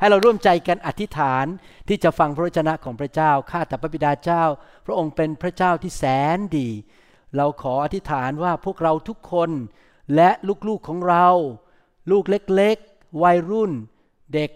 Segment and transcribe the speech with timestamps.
[0.00, 1.46] ให้เราร่วมใจกันอธิษฐาน
[1.88, 4.44] ที่จะฟังพระวจนะของพระเจ้า ข้าแต่พระบิดาเจ้า
[4.86, 6.04] พระองค์เป็นพระเจ้าที่แส
[6.36, 6.68] นดี
[7.36, 9.50] เราขออธิษฐานว่าพวกเราทุกคน
[10.14, 10.30] และ
[10.68, 11.26] ลูกๆของเรา
[12.10, 13.72] ลูกเล็กๆ วัยรุ่น
[14.34, 14.50] เด็ก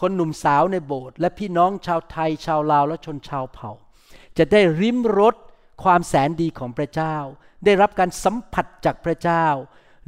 [0.00, 3.72] คนหนุ่มสาวในโบสถ์และพี่น้องชาวไทยชาวลาวและชนชาวเผ่า
[4.38, 5.34] จะได้ริมรส
[5.82, 7.16] ความแสนดีของพระเจ้า
[7.64, 9.46] ได้รับการสัมผัสจากพระเจ้า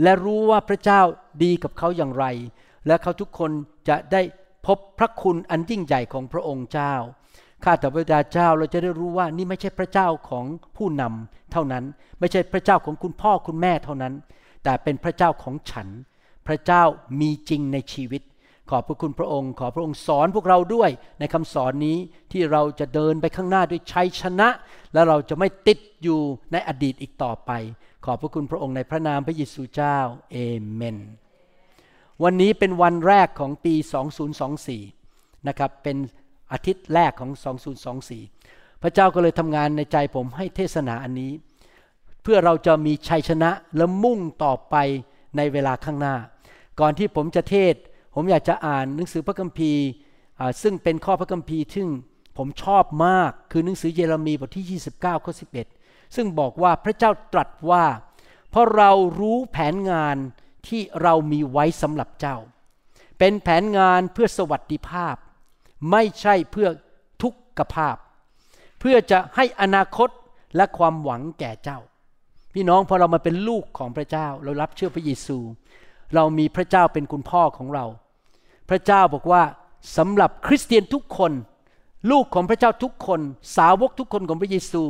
[0.03, 1.01] และรู้ว่าพระเจ้า
[1.43, 2.27] ดีกับเขาอย่างไร
[2.87, 3.51] และเขาทุกคน
[3.89, 4.23] จะได้
[4.67, 6.95] พบพระคุณอันยิ่งใหญ่ของพระองค์เจ้า
[7.65, 10.45] ข้าแต่พระบิดาเจ้าเราจะได้รู้ว่านี่ไม่ใช่พระเจ้าของ
[10.77, 11.85] ผู้นำเท่านั้น
[12.21, 14.15] ไม่ใช่พระเจ้าของคุณพ่อคุณแม่เท่านั้น
[14.65, 15.89] แต่เป็นพระเจ้าของฉัน
[16.47, 16.83] พระเจ้า
[17.21, 18.23] มีจริงในชีวิต
[18.71, 21.99] ขอบพระคุณพระองค์ ขอพระองค์สอนพวกเราด้วยในคำสอนนี้
[22.33, 24.49] ที่เราจะเดินไปข้างหน้าด้วยชัยชนะ
[24.93, 26.21] และเราจะไม่ติดอยู่
[26.53, 27.51] ในอดีตอีกต่อไป
[28.05, 29.99] ขอบพระคุณพระองค์ในพระนามพระเยซูเจ้า
[30.33, 30.37] เอ
[30.73, 30.99] เมน
[32.25, 33.75] วันนี้เป็นวันแรกของปี
[34.61, 35.97] 2024 นะครับ เป็น
[36.53, 37.31] อาทิตย์แรกของ
[38.07, 41.33] 2024 พระเจ้าก็เลยทำงานในใจผมให้เทศนาอันนี้
[42.23, 44.77] เพื่อเราจะมีชัยชนะและมุ่งต่อไป
[45.37, 46.17] ในเวลาข้างหน้า
[46.81, 47.75] ก่อนที่ผมจะเทศ
[48.15, 49.85] ผมอยากจะอ่านหนังสือพระคัมภีร์
[50.63, 51.89] ซึ่งเป็นข้อพระคัมภีร์ซึ่ง
[52.37, 55.33] ผมชอบมากคือหนังสือเยเรมีบทที่ 29 ข้อ
[55.75, 57.85] 11 ซึ่งบอกว่าพระเจ้าตรัสว่า
[58.51, 60.17] เพราะเรารู้แผนงาน
[60.69, 62.37] ที่เรามีไว้สำหรับเจ้า
[63.19, 65.17] เป็นแผนงานเพื่อสวัสดิภาพ
[65.91, 66.69] ไม่ใช่เพื่อ
[67.23, 67.97] ทุกขภาพ
[68.81, 70.09] เพื่อจะให้อนาคต
[70.57, 71.79] และความหวังแก่เจ้า
[72.55, 75.39] พี่น้องพอเรามาเป็นลูกของพระเจ้า เรารับเชื่อพระเยซู
[76.15, 77.87] เรามีพระเจ้าเป็นคุณพ่อของเรา
[78.71, 79.43] พระเจ้าบอกว่า
[79.97, 81.33] สำหรับคริสเตียนทุกคน
[82.11, 83.21] ลูกของพระเจ้าทุกคน
[83.57, 84.83] สาวกทุกคนของพระเยซู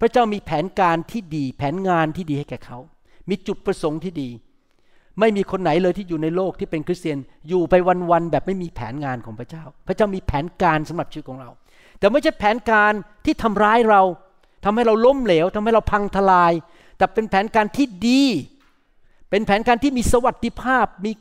[0.00, 2.78] พระเจ้ามีแผนการที่ดี แผนงานที่ดีให้แก่เขา
[3.28, 4.28] มีจุดประสงค์ที่ดี
[5.20, 7.18] ไม่มีคนไหนเลยที่อยู่ในโลกที่เป็นคริสเตียน
[7.48, 7.74] อยู่ไป
[8.10, 11.50] วันๆแบบไม่มีแผนงานของพระเจ้า พระเจ้ามีแผนการสำหรับชีวิตของเรา
[11.98, 12.92] แต่ไม่ใช่แผนการ
[13.24, 14.02] ที่ทำร้ายเรา
[14.64, 16.52] ทำให้เราล้มเหลวทำให้เราพังทลาย
[16.96, 18.22] แต่เป็นแผนการที่ดี
[19.30, 21.12] เป็นแผนการที่มีสวัสดิภาพมี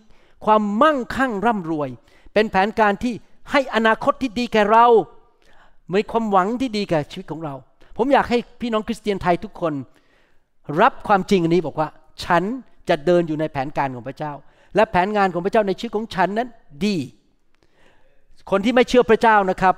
[0.46, 1.90] ความมั่งคั่งร่ำรวย
[2.34, 3.14] เป็นแผนการที่
[3.52, 4.86] ให้อนาคตที่ดีแก่เรา
[5.94, 7.54] มีความหวังที่ดีแก่ชีวิตของเรา
[7.98, 9.74] ผมอยากให้พี่น้องคริสเตียนไทยทุกคน
[10.82, 11.90] รับความจริงอันนี้บอกว่า
[12.24, 12.44] ฉัน
[12.90, 14.34] จะเดินอยู่ในแผนการของพระเจ้า
[14.76, 16.48] และแผนงานของพระเจ้าในชีวิตของฉันนั้น
[16.86, 16.98] ดี
[18.52, 19.76] คนที่ไม่เชื่อพระเจ้านะครับ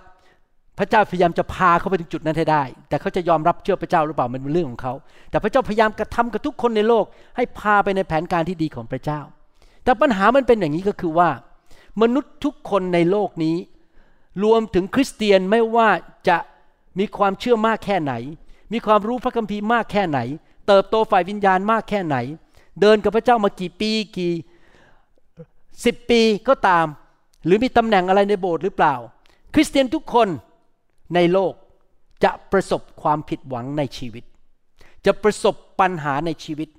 [0.79, 4.93] พระเจ้าพยายามจะพาเขาไปถึงจุดนั้นให้ได้ แต่เขาจะยอมรับเชื่อพระเจ้าหรือเปล่ามันเป็นเรื่องของเขา
[5.29, 7.05] แต่พระเจ้าพยายามกระทำกับทุกคนในโลก
[7.35, 9.19] ให้พาไปในแผนการที่ดีของพระเจ้า
[9.83, 11.29] แต่ปัญหามันเป็นอย่างนี้ก็คือว่า
[12.01, 13.55] มนุษย์ทุกคนในโลกนี้
[14.43, 15.89] รวมถึงคริสเตียนไม่ว่า
[16.29, 16.37] จะ
[16.99, 18.13] มีความเชื่อมากแค่ไหน
[18.73, 20.19] มีความรู้พระคัมภีร์มากแค่ไหน
[20.67, 22.17] เติบโตฝ่ายวิญญาณมากแค่ไหน
[22.81, 24.33] เดินกับพระเจ้ามากี่ปีกี่
[25.85, 26.85] สิบปีก็ตาม
[27.45, 28.95] หรือมีตำแหน่งอะไรในโบสถ์หรือเปล่า
[29.53, 30.27] คริสเตียนทุกคน
[31.15, 31.53] ในโลก
[32.23, 34.23] จะประสบความผิดหวังในชีวิต
[35.05, 36.69] จะประสบปัญหาในชีวิต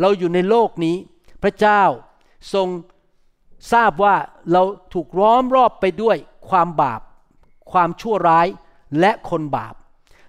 [0.00, 0.96] เราอยู่ในโลกนี้
[1.42, 1.82] พระเจ้า
[2.54, 2.68] ทรง
[3.72, 4.16] ทราบว่า
[4.52, 4.62] เรา
[4.94, 6.16] ถูกร้อมรอบไปด้วย
[6.48, 7.00] ความบาป
[7.72, 8.46] ความชั่วร้าย
[9.00, 9.74] และคนบาป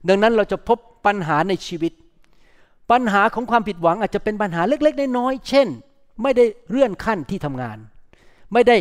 [0.07, 1.93] ดังนั้นเราจะพบปัญหาในชีวิต
[2.91, 5.67] ปัญหาของความผิดหวังอาจจะเป็นปัญหาเล็กๆน้อยๆเช่น
[6.21, 7.77] ไม่ได้เลื่อนขั้นที่ทำงาน
[8.53, 8.77] ไม่ได้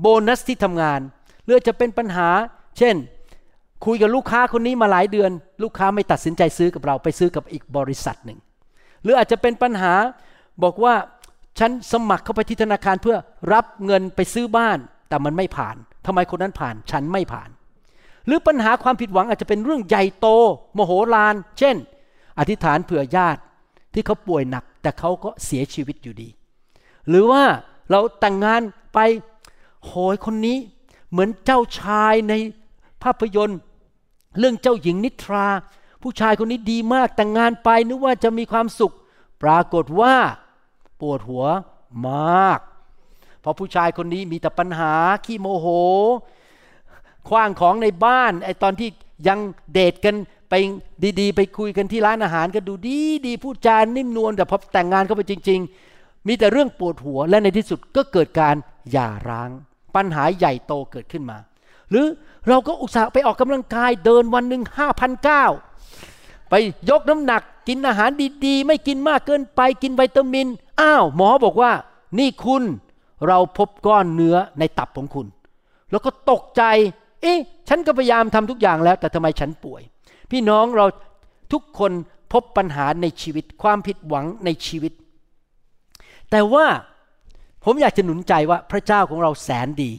[0.00, 1.00] โบนัสที่ทำงาน
[1.44, 2.28] หรือจะเป็นปัญหา
[2.78, 2.96] เช่น
[3.84, 5.30] คุยกับลูกค้าคนนี้มาหลายเดือน
[5.62, 8.38] ลูกค้าไม่ตัดสินใจซื้อกับเราไปซื้อกับอีกบริษัทหนึ่ง
[9.02, 9.94] หรืออาจจะเป็นปัญหา
[10.62, 10.94] บอกว่า
[11.58, 13.16] ฉันสมัครเข้าไปที่ธนาคารเพื่อ
[13.52, 14.78] รับเงินไปซื้อบ้าน
[15.08, 15.76] แต่มันไม่ผ่าน
[16.06, 17.50] ทำไมคนนั้นผ่านฉันไม่ผ่าน
[18.26, 20.26] หรือปัญหาความผิดหวังอาจจะเป็นเรื่องใหญ่โต
[20.74, 21.76] โมโหลาน เช่น
[22.38, 23.40] อธิษฐานเผื่อญาติ
[23.92, 26.28] ที่เขาป่วยหนัก แต่เขาก็เสียชีวิตอยู่ดี
[27.08, 27.44] หรือว่า
[27.90, 28.60] เราแต่งงาน
[28.94, 28.98] ไป
[29.84, 30.58] โหยคนนี้
[31.10, 32.34] เหมือนเจ้าชายใน
[33.02, 33.60] ภาพยนตร์
[34.38, 35.46] เรื่องเจ้าหญิงนิทรา
[36.02, 38.94] ผู้ชายคนนี้ดีมากแต่งงานไปนึกว่าจะมีความสุข
[39.42, 40.14] ปรากฏว่า
[41.00, 41.44] ปวดหัว
[42.08, 42.60] มาก
[43.40, 44.94] เพราะผู้ชายคนนี้มีแต่ปัญหา
[45.24, 45.66] ขี้โมโห
[47.28, 48.88] คว้างของในบ้านไอตอนที่
[49.28, 49.38] ยัง
[49.72, 50.16] เดทกัน
[50.50, 50.54] ไป
[51.20, 55.60] ดีๆ ไปคุยกันที่ร้านอาหารก็ดูดีดีพูดจานนิ่มนวลแต่พอแต่งงานเข้าไปจริง
[55.94, 58.56] ๆ มีแต่เรื่องปวดหัวและในที่สุดก็เกิดการ
[58.92, 59.50] หย่าร้าง
[59.94, 61.38] ปัญหาใหญ่โตเกิดขึ้นมา
[61.90, 62.06] หรือ
[62.48, 65.44] เราก็อุตส่าห์ไปออกกำลังกายเดินวันหนึ่งห้าพันเก้า
[66.50, 66.54] ไป
[66.90, 68.10] ยกน้ำหนักกินอาหาร
[68.44, 70.46] ดีๆ ไม่กินมากเกินไปกินวิตามิน
[70.80, 71.72] อ้าว หมอบอกว่า
[72.18, 72.62] นี่คุณ
[73.28, 75.26] เราพบก้อนเนื้อในตับของคุณ
[75.90, 76.62] แล้วก็ตกใจ
[77.22, 77.38] เอ๊ะ
[77.68, 79.82] ฉันก็พยายามทำทุกอย่างแล้ว แต่ทำไมฉันป่วย
[80.30, 80.86] พี่น้องเรา
[81.52, 81.92] ทุกคน
[82.32, 84.92] พบปัญหาในชีวิต ความผิดหวังในชีวิต
[86.30, 86.66] แต่ว่า
[87.64, 89.92] ผมอยากจะหนุนใจว่าพระเจ้าของเราแสนดี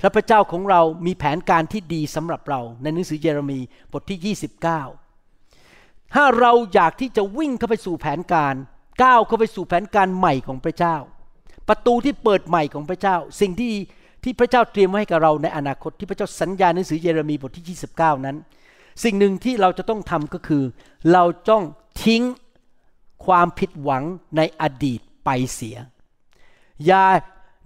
[0.00, 3.60] และพระเจ้าของเรามีแผนการที่ดีสำหรับเรา ในหนังสือเยเรมี
[3.92, 8.54] บทที่ 29 ถ้าเราอยากที่จะวิ่งเข้าไปสู่แผนการ
[9.02, 10.96] ก้าวเข้าไปสู่แผนการใหม่ของพระเจ้า
[11.68, 13.72] ประตูที่เปิดใหม่ของพระเจ้า สิ่งที่
[14.24, 18.36] ที่พระเจ้าเตรียมไว้ให้กับเราในอนาคตที่พระเจ้าสัญญาในหนังสือเยเรมีบทที่ 29 นั้น
[19.04, 20.62] สิ่งหนึ่งที่เราจะต้องทำก็คือ
[21.12, 21.62] เราต้อง
[22.04, 22.22] ทิ้ง
[23.26, 24.04] ความผิดหวัง
[24.36, 25.76] ในอดีตไปเสีย
[26.86, 27.04] อย่า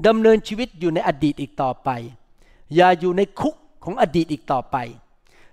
[0.07, 1.91] ดำเนินชีวิตอยู่ในอดีตอีกต่อไป
[2.75, 3.55] อย่าอยู่ในคุก
[3.85, 4.77] ของอดีตอีกต่อไป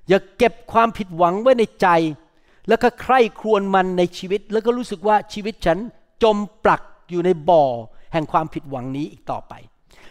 [0.07, 1.87] อย่าเก็บความผิดหวังไว้ในใจ
[2.67, 5.77] แล้วก็ใคร่ครวญมันในชีวิต แล้วก็รู้สึกว่าชีวิตฉัน
[6.23, 7.63] จมปลักอยู่ในบ่อ
[8.13, 9.53] แห่งความผิดหวังนี้อีกต่อไป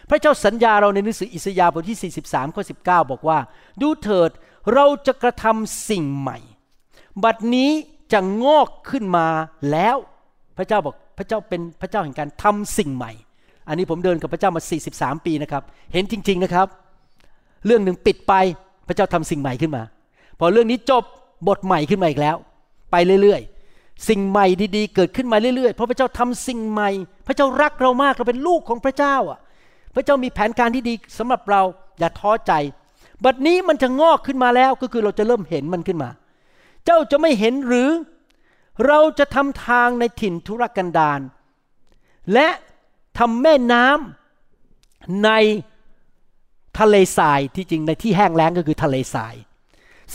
[0.09, 3.37] พระเจ้าสัญญาเราในหนังสืออิสยาห์บทที่ 43ข้อ19 บอกว่า
[3.81, 4.31] ดูเถิด
[4.73, 6.37] เราจะกระทำสิ่งใหม่
[7.23, 7.71] บัดนี้
[8.13, 9.27] จะงอกขึ้นมา
[9.71, 9.97] แล้ว
[10.57, 13.11] พระเจ้าบอกพระเจ้าเป็นพระเจ้าแห่งการทำสิ่งใหม่
[13.67, 14.61] อันนี้ผมเดินกับพระเจ้ามา
[14.93, 15.63] 43 ปีนะครับ
[15.93, 16.67] เห็นจริง ๆนะครับ
[17.65, 18.33] เรื่องหนึ่งปิดไป
[18.87, 19.83] พระเจ้าทำสิ่งใหม่ขึ้นมา
[20.39, 21.03] พอเรื่องนี้จบ
[21.47, 22.35] บทใหม่ขึ้นมาอีกแล้ว
[22.91, 26.89] ไปเรื่อยๆ สิ่งใหม่ดีๆ เกิดขึ้นมาเรื่อยๆ เพราะพระเจ้าทำสิ่งใหม่
[27.27, 29.39] พระเจ้ารักเรามากเราเป็นลูกของพระเจ้าอะ
[29.95, 31.61] พระเจ้ามีแผนการที่ดีสำหรับเรา
[31.99, 32.53] อย่าท้อใจ
[33.25, 36.09] บัดนี้มันจะงอกขึ้นมาแล้วก็คือเราจะเริ่มเห็นมันขึ้นมา
[36.85, 37.89] เจ้าจะไม่เห็นหรือ
[38.87, 41.19] เราจะทำทางในถิ่นทุรกันดาร
[42.33, 42.47] และ
[43.17, 45.31] ทำแม่น้ำใน
[46.79, 49.35] ทะเลทรายที่จริงในที่แห้งแล้งก็คือทะเลทราย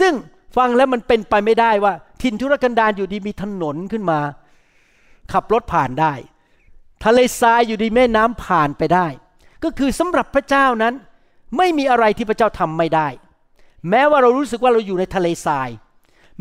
[0.00, 0.12] ซึ่ง
[0.56, 1.92] ฟังแล้วมันเป็นไปไม่ได้ว่า
[2.22, 4.20] ถิ่นทุรกันดารอยู่ดีมีถนนขึ้นมา
[5.32, 6.12] ขับรถผ่านได้
[7.04, 9.06] ทะเลทรายอยู่ดีแม่น้ำผ่านไปได้
[9.64, 10.94] ก็คือสำหรับพระเจ้านั้น
[11.56, 13.08] ไม่มีอะไรที่พระเจ้าทำไม่ได้
[13.90, 15.70] แม้ว่าเรารู้สึกว่าเราอยู่ในทะเลทราย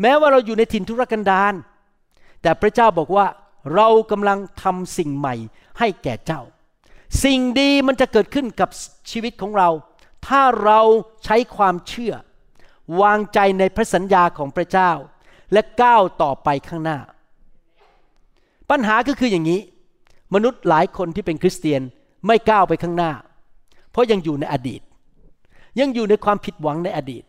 [0.00, 1.54] แม้ว่าเราอยู่ในถิ่นทุรกันดาร
[2.42, 3.26] แต่พระเจ้าบอกว่า
[3.74, 5.34] เรากำลังทำสิ่งใหม่
[5.78, 6.42] ให้แก่เจ้า
[7.24, 8.68] สิ่งดีมันจะเกิดขึ้นกับ
[9.10, 9.68] ชีวิตของเรา
[10.26, 10.80] ถ้าเรา
[11.24, 12.14] ใช้ความเชื่อ
[13.00, 14.92] วางใจในพระสัญญาของพระเจ้า
[15.52, 16.98] และก้าวต่อไปข้างหน้า
[18.70, 19.60] ปัญหาก็คืออย่างนี้
[20.34, 21.82] มนุษย์หลายคนที่เป็นคริสเตียน
[22.26, 23.12] ไม่ก้าวไปข้างหน้า
[23.90, 24.80] เพราะยังอยู่ในอดีต
[25.80, 27.24] ยังอยู่ในความผิดหวังในอดีต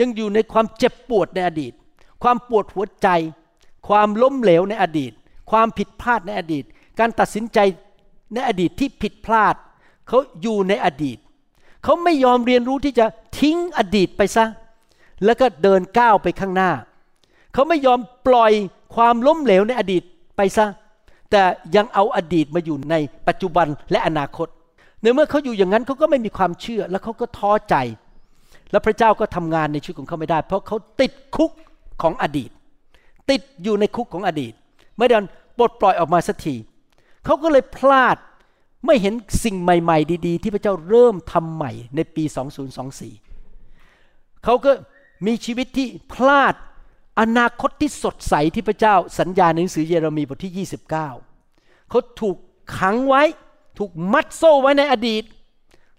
[0.00, 1.72] ยังอยู่ในความเจ็บปวดในอดีต
[2.22, 3.08] ความปวดหัวใจ
[3.88, 5.12] ความล้มเหลวในอดีต
[5.50, 6.64] ความผิดพลาดในอดีต
[6.98, 7.58] การตัดสินใจ
[8.34, 9.54] ในอดีตที่ผิดพลาด
[10.08, 11.18] เขาอยู่ในอดีต
[11.84, 13.06] เขาไม่ยอมเรียนรู้ที่จะ
[13.38, 14.44] ทิ้งอดีตไปซะ
[15.24, 16.70] แล้วก็เดินก้าวไปข้างหน้า
[17.52, 18.52] เขาไม่ยอมปล่อย
[18.94, 20.02] ความล้มเหลวในอดีต
[20.36, 20.66] ไปซะ
[21.30, 21.42] แต่
[21.76, 22.94] ยังเอาอดีตมาอยู่ใน
[23.26, 24.48] ปัจจุบันและอนาคต
[25.02, 27.76] ในเมื่อเขาอยู่อย่างนั้นเขาก็ไม่มีความเชื่อ แล้วเขาก็ท้อใจ
[28.70, 31.50] แล้วพระเจ้าก็ทำงานในชีวิตของเขาไม่ได้ เพราะเขาติดคุก
[32.02, 32.50] ของอดีต
[33.30, 34.52] ติดอยู่ในคุกของอดีต
[34.98, 35.16] ไม่ได้
[35.58, 36.56] ปลดปล่อยออกมาสักที
[37.24, 38.16] เขาก็เลยพลาด
[38.86, 42.24] ไม่เห็นสิ่งใหม่ ๆ ดีๆ ที่พระเจ้าเริ่มทำใหม่ในปี
[43.54, 44.72] 2024 เขาก็
[45.26, 46.54] มีชีวิตที่พลาด
[47.20, 52.36] อนาคตที่สดใสที่พระเจ้าสัญญาในหนังสือเยเรมีบทที่ 29 เขาถูก
[52.78, 53.22] ขังไว้
[53.78, 55.24] ถูกมัดโซ่ไว้ในอดีต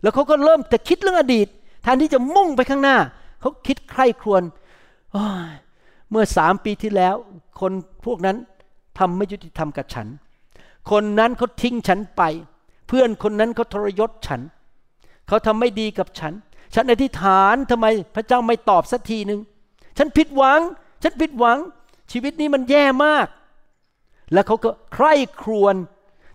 [0.01, 1.47] แล้วเขาก็เริ่มจะคิดเรื่องอดีต
[1.83, 2.97] แทนที่จะมุ่งไปข้างหน้า
[3.41, 4.43] เขาคิดใคร่ครวญ
[6.11, 7.15] เมื่อสามปีที่แล้ว
[7.59, 7.71] คน
[8.05, 8.37] พวกนั้น
[8.99, 10.07] ทำไม่ยุติธรรมกับฉัน
[10.91, 12.21] คนนั้นเขาทิ้งฉันไป
[12.87, 14.41] เพื่อนคนนั้นเขาทรยศฉัน
[15.27, 16.33] เขาทำไม่ดีกับฉัน
[16.75, 19.39] ฉันอธิษฐานทำไมพระเจ้าไม่ตอบสักทีหนึ่ง
[19.97, 20.59] ฉันผิดหวัง
[21.03, 21.57] ฉันผิดหวัง
[22.11, 23.27] ชีวิตนี้มันแย่มาก
[24.33, 25.75] แล้วเขาก็ใคร่ครวญ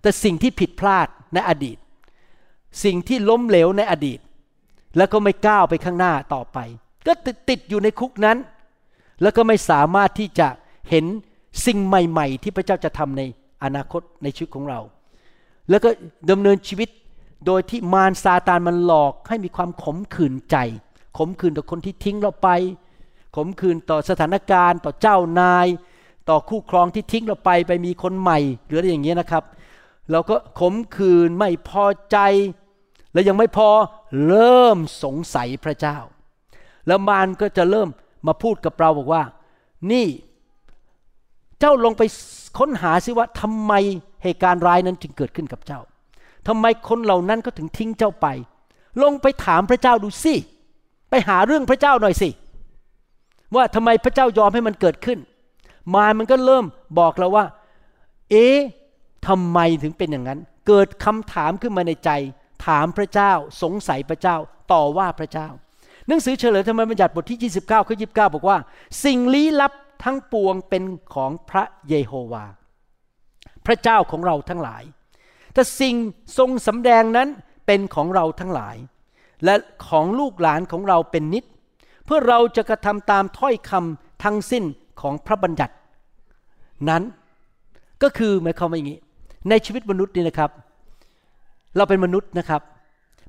[0.02, 1.78] แต่สิ่งที่ผิดพลาด ในอดีต
[2.85, 4.20] สิ่งที่ล้มเหลวในอดีต
[4.97, 6.58] แล้วก็ไม่ก้าวไปข้างหน้าต่อไป
[7.06, 7.12] ก็
[7.49, 8.38] ติดอยู่ในคุกนั้น
[9.23, 10.49] แล้วก็ไม่สามารถที่จะ
[10.90, 11.04] เห็น
[11.66, 13.23] สิ่งใหม่ ๆ ที่พระเจ้าจะทำใน
[13.64, 14.80] อนาคตในชีวิตของเรา
[15.70, 15.90] แล้วก็
[16.30, 16.88] ดำเนินชีวิต
[17.47, 20.56] โดยที่มารซาตานมันหลอกให้มีความขมขื่นใจ
[21.18, 22.49] ขมขื่นต่อคนที่ทิ้งเราไป
[23.37, 25.66] ขมขื่นต่อสถานการณ์ ต่อเจ้านาย
[26.28, 29.44] ต่อคู่ครองที่ทิ้งเราไปไปมีคนใหม่หรืออะไรอย่างเงี้ยนะครับ
[30.10, 32.18] เราก็ขมขื่นไม่พอใจ
[33.12, 33.68] แล้วยังไม่พอ
[34.26, 35.98] เริ่มสงสัยพระเจ้า
[36.86, 37.88] แล้วมารก็จะเริ่ม
[38.26, 39.22] มาพูดกับเราบอกว่า
[39.92, 40.06] นี่
[41.60, 42.02] เจ้าลงไป
[42.58, 43.72] ค้นหาซิว่าทำไม
[44.22, 45.80] เหตุการณ์ร้ายนั้นจึงเกิดขึ้นกับเจ้า
[46.48, 48.26] ทำไมคนเหล่านั้นก็ถึงทิ้งเจ้าไป
[49.02, 50.34] ลงไปถามพระเจ้าดูสิ
[51.10, 52.30] ไปหาเรื่องพระเจ้าหน่อยสิ
[53.54, 55.18] ว่าทำไมพระเจ้ายอมให้มันเกิดขึ้น
[55.94, 56.64] มารมันก็เริ่ม
[56.98, 57.44] บอกเราว่า
[58.30, 58.46] เอ๊
[59.28, 62.11] ทำไมถึงเป็นอย่างนั้น เกิดคำถามขึ้นมาในใจ
[62.66, 63.32] ถามพระเจ้า
[63.62, 64.37] สงสัยพระเจ้า
[64.73, 65.49] ต่อว่าพระเจ้า
[66.06, 68.58] หนังสือเฉลยธรรมบัญญัติบทที่ 29ข้อ29 บอกว่า
[69.04, 69.73] สิ่งลี้ลับ
[70.04, 70.82] ทั้งปวงเป็น
[71.14, 72.44] ของพระเยโฮวา
[73.66, 74.82] พระเจ้าของเราทั้งหลาย
[75.54, 75.94] แต่สิ่ง
[76.38, 77.28] ทรงสำแดงนั้น
[77.66, 78.76] เป็นของเราทั้งหลาย
[79.44, 79.54] และ
[79.88, 81.44] ของลูกหลานของเราเป็นนิด
[82.04, 84.64] เพื่อเราจะกระทำตามถ้อยคำทั้งสิ้น
[85.00, 85.75] ของพระบัญญัติ
[86.88, 87.02] นั้น
[88.02, 89.00] ก็คือหมายความว่าอย่างนี้
[89.49, 90.50] ในชีวิตมนุษย์นี่นะครับ
[91.76, 92.62] เราเป็นมนุษย์นะครับ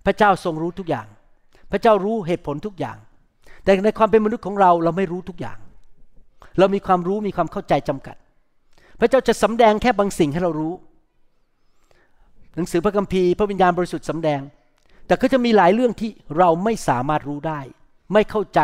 [0.05, 1.07] พระเจ้าทรงรู้ทุกอย่าง
[1.71, 2.97] พระเจ้ารู้เหตุผลทุกอย่าง
[3.63, 5.57] แต่ในความเป็นมนุษย์ของเราเราไม่รู้ทุกอย่าง
[6.59, 8.15] เรามีความรู้มีความเข้าใจจำกัด
[8.99, 10.73] พระเจ้าจะสำแดงแค่บางสิ่งให้เรารู้
[12.55, 14.41] หนังสือพระคัมภีร์พระวิญญาณบริสุทธิ์สำแดง
[15.07, 17.59] แต่ก็จะมีหลายเรื่องที่เราไม่สามารถรู้ได้
[18.13, 18.61] ไม่เข้าใจ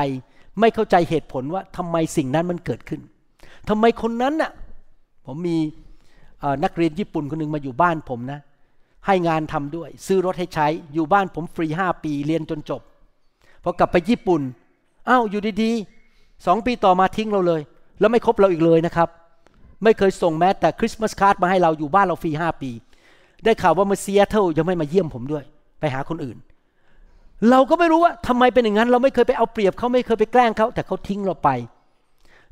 [0.59, 3.01] ไม่เข้าใจเหตุผลว่าทำไมสิ่งนั้นมันเกิดขึ้น
[3.69, 4.51] ทำไมคนนั้นน่ะ
[5.25, 5.57] ผมมี
[6.63, 8.39] นักเรียนญี่ปุ่นคนหนึ่งมาอยู่บ้านผมนะ
[9.05, 12.81] ให้งานทำด้วย ซื้อรถให้ใช้อยู่บ้านผมฟรีห้าปีเรียนจนจบ
[13.63, 14.41] พอกลับไปญี่ปุ่น
[15.09, 17.61] อ้าวอยู่ดีๆสองปีต่อมาทิ้งเราเลย
[17.99, 19.09] แล้วไม่คบเราอีกเลยนะครับ
[19.83, 22.71] ไม่เคยส่งแม้แต่คริสต์มาสการ์ดมาให้เราอยู่บ้านเราฟรีห้าปี
[23.43, 25.43] ได้ข่าวว่ามาเซียเทิลยังไม่มาเยี่ยมผมด้วย
[25.79, 26.37] ไปหาคนอื่น
[27.49, 31.49] เราก็ไม่รู้ว่าทำไมเป็นอย่างนั้น เราไม่เคยไปเอาเปรียบเขาไม่เคยไปแกล้งเขาแต่เขาทิ้งเราไป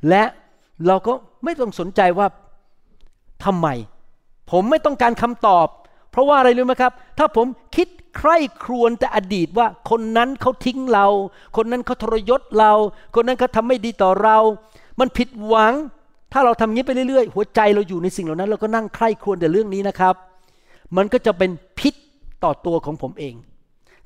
[0.09, 0.23] และ
[0.87, 2.27] เราก็ไม่ต้องสนใจว่า
[3.45, 3.67] ทำไม
[4.51, 5.67] ผมไม่ต้องการคำตอบ
[6.11, 11.07] เพราะว่าอะไรรู้ไหมครับ ถ้าผมคิดใคร่ครวญแต่อดีตว่าคนนั้นเขาทิ้งเรา
[11.57, 12.73] คนนั้นเขาทรยศเรา
[13.15, 14.37] คนนั้นเขาทาไม่ดีต่อเรา
[14.99, 15.73] มันผิดหวัง
[16.33, 20.15] ถ้าเราทำงี้ไปเรื่อยๆ หัวใจเราอยู่ในสิ่งเหล่านั้น เราก็นั่งใคร่ครวญแต่เรื่องนี้นะครับ
[20.97, 21.93] มันก็จะเป็นพิษ
[22.43, 23.35] ต่อตัวของผมเอง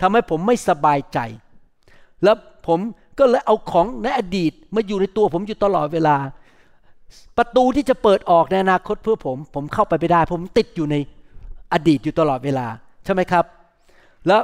[0.01, 1.20] ทำให้ผมไม่สบายใจ
[2.24, 2.79] แล้วผม
[3.20, 6.15] ก็เลยเอาของในอดีตมาอยู่ในตัวผมอยู่ตลอดเวลา
[7.37, 10.95] ประตูที่จะเปิดออกในอนาคตเพื่อผม ผมเข้าไปไม่ได้ ผมติดอยู่ใน
[11.73, 12.67] อดีตอยู่ตลอดเวลา
[13.05, 13.45] ใช่ไหมครับ
[14.27, 14.41] แล้ว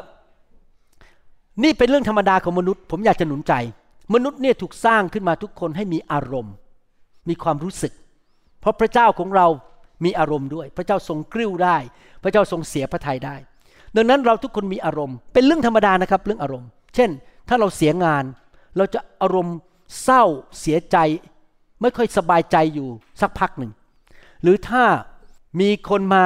[1.64, 3.54] นี่เป็นเรื่องธรรมดาของมนุษย์ ผมอยากจะหนุนใจ
[4.14, 6.54] มนุษย์เนี่ยถูกสร้างขึ้นมาทุกคนให้มีอารมณ์
[7.30, 7.94] มีความรู้สึก
[8.62, 9.48] เพราะพระเจ้าของเรา
[10.06, 11.78] มีอารมณ์ด้วย พระเจ้าทรงกริ้วได้
[12.24, 13.36] พระเจ้าทรงเสียพระทัยได้
[13.96, 17.10] ดังนั้นเราทุกคนมีอารมณ์ เป็นเรื่องธรรมดานะครับ เรื่องอารมณ์ เช่น
[17.50, 18.24] ถ้าเราเสียงาน
[18.78, 19.58] เราจะอารมณ์
[20.04, 20.24] เศร้า
[20.60, 20.98] เสียใจ
[21.84, 22.90] ไม่ค่อยสบายใจอยู่
[23.22, 23.72] สักพักหนึ่ง
[24.42, 24.84] หรือถ้า
[25.60, 26.26] มีคนมา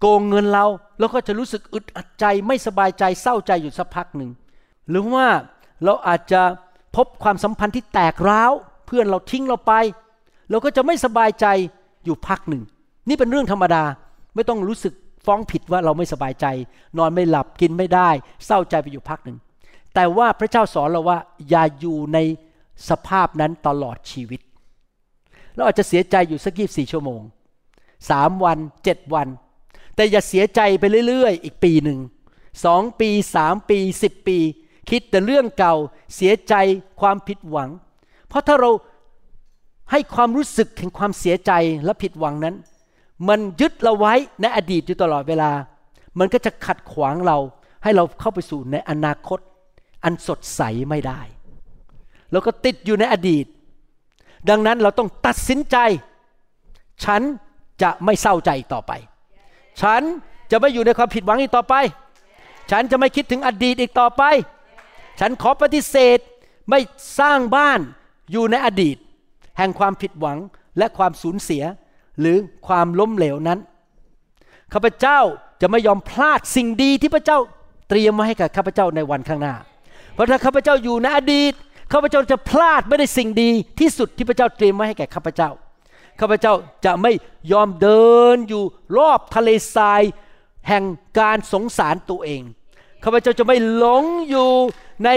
[0.00, 0.66] โกงเงินเรา
[0.98, 4.30] เราก็จะรู้สึกอึดอัดใจไม่สบายใจเศร้าใจอยู่สักพักหนึ่ง
[4.90, 5.26] หรือว่า
[5.84, 6.42] เราอาจจะ
[6.96, 8.52] พบความสัมพันธ์ที่แตกร้าว
[8.86, 9.72] เพื่อนเราทิ้งเราไป
[10.50, 11.46] เราก็จะไม่สบายใจ
[12.04, 12.62] อยู่พักหนึ่ง
[13.08, 13.84] นี่เป็นเรื่องธรรมดา
[14.34, 14.94] ไม่ต้องรู้สึก
[15.26, 16.46] ฟ้องผิดว่าเราไม่สบายใจ
[16.98, 18.10] นอนไม่หลับกินไม่ได้
[18.46, 19.36] เศร้าใจไปอยู่พักหนึ่ง
[19.94, 22.18] แต่ว่าพระเจ้าสอนเราว่า อย่าอยู่ใน
[22.88, 24.40] สภาพนั้นตลอดชีวิต
[25.58, 27.20] เราอาจจะเสียใจอยู่สักยี่สี่ชั่วโมง
[28.10, 29.28] สามวันเจ็ดวัน
[29.94, 31.98] แต่อย่าเสียใจไปเรื่อยๆ อีกปีหนึ่ง
[32.64, 34.38] สองปีสามปีสิบปี
[34.90, 35.74] คิดแต่เรื่องเก่า
[36.14, 36.54] เสียใจ
[37.00, 37.70] ความผิดหวัง
[38.28, 38.70] เพราะถ้าเรา
[39.90, 41.52] ให้ความรู้สึกแห่งความเสียใจ
[41.84, 42.54] และผิดหวังนั้น
[43.28, 45.50] มันยึดเราไว้ในอดีตอยู่ตลอดเวลา
[46.18, 47.38] มันก็จะขัดขวางเรา
[47.82, 49.38] ให้เราเข้าไปสู่ในอนาคต
[50.04, 51.20] อันสดใสไม่ได้
[52.32, 53.46] เราก็ติดอยู่ในอดีต
[54.50, 55.76] ดังนั้นเราต้องตัดสินใจ
[57.04, 57.22] ฉัน
[57.82, 58.92] จะไม่เศร้าใจต่อไป
[59.82, 60.02] ฉัน
[60.50, 61.74] จะไม่อยู่ในความผิดหวังอีกต่อไป
[62.70, 64.22] ฉันจะไม่คิดถึงอดีตอีกต่อไป
[65.20, 66.18] ฉันขอปฏิเสธ
[66.70, 66.80] ไม่
[67.18, 67.80] สร้างบ้าน
[68.32, 68.96] อยู่ในอดีต
[69.58, 70.38] แห่งความผิดหวัง
[70.78, 71.62] และความสูญเสีย
[72.20, 72.36] หรือ
[72.66, 73.58] ความล้มเหลวนั้น
[74.72, 75.18] ข้าพเจ้า
[75.60, 77.38] จะไม่ยอมพลาดสิ่งดีที่พระเจ้า
[77.88, 79.54] เตรียมมาให้กับข้าพเจ้าในวันข้างหน้า
[80.14, 81.52] เพราะถ้าข้าพเจ้าอยู่ในอดีต
[81.92, 85.50] ข้าพเจ้าจะพลาดไม่ได้สิ่งดีที่สุดที่พระเจ้าเตรียมไว้ให้แก่ข้าพเจ้า
[86.20, 86.54] ข้าพเจ้า
[86.84, 87.12] จะไม่
[87.52, 88.62] ยอมเดินอยู่
[88.96, 90.02] รอบทะเลทราย
[90.68, 90.84] แห่ง
[91.18, 92.42] การสงสารตัวเอง
[93.04, 94.50] ข้าพเจ้าจะไม่หลงอยู่
[95.04, 95.10] ใน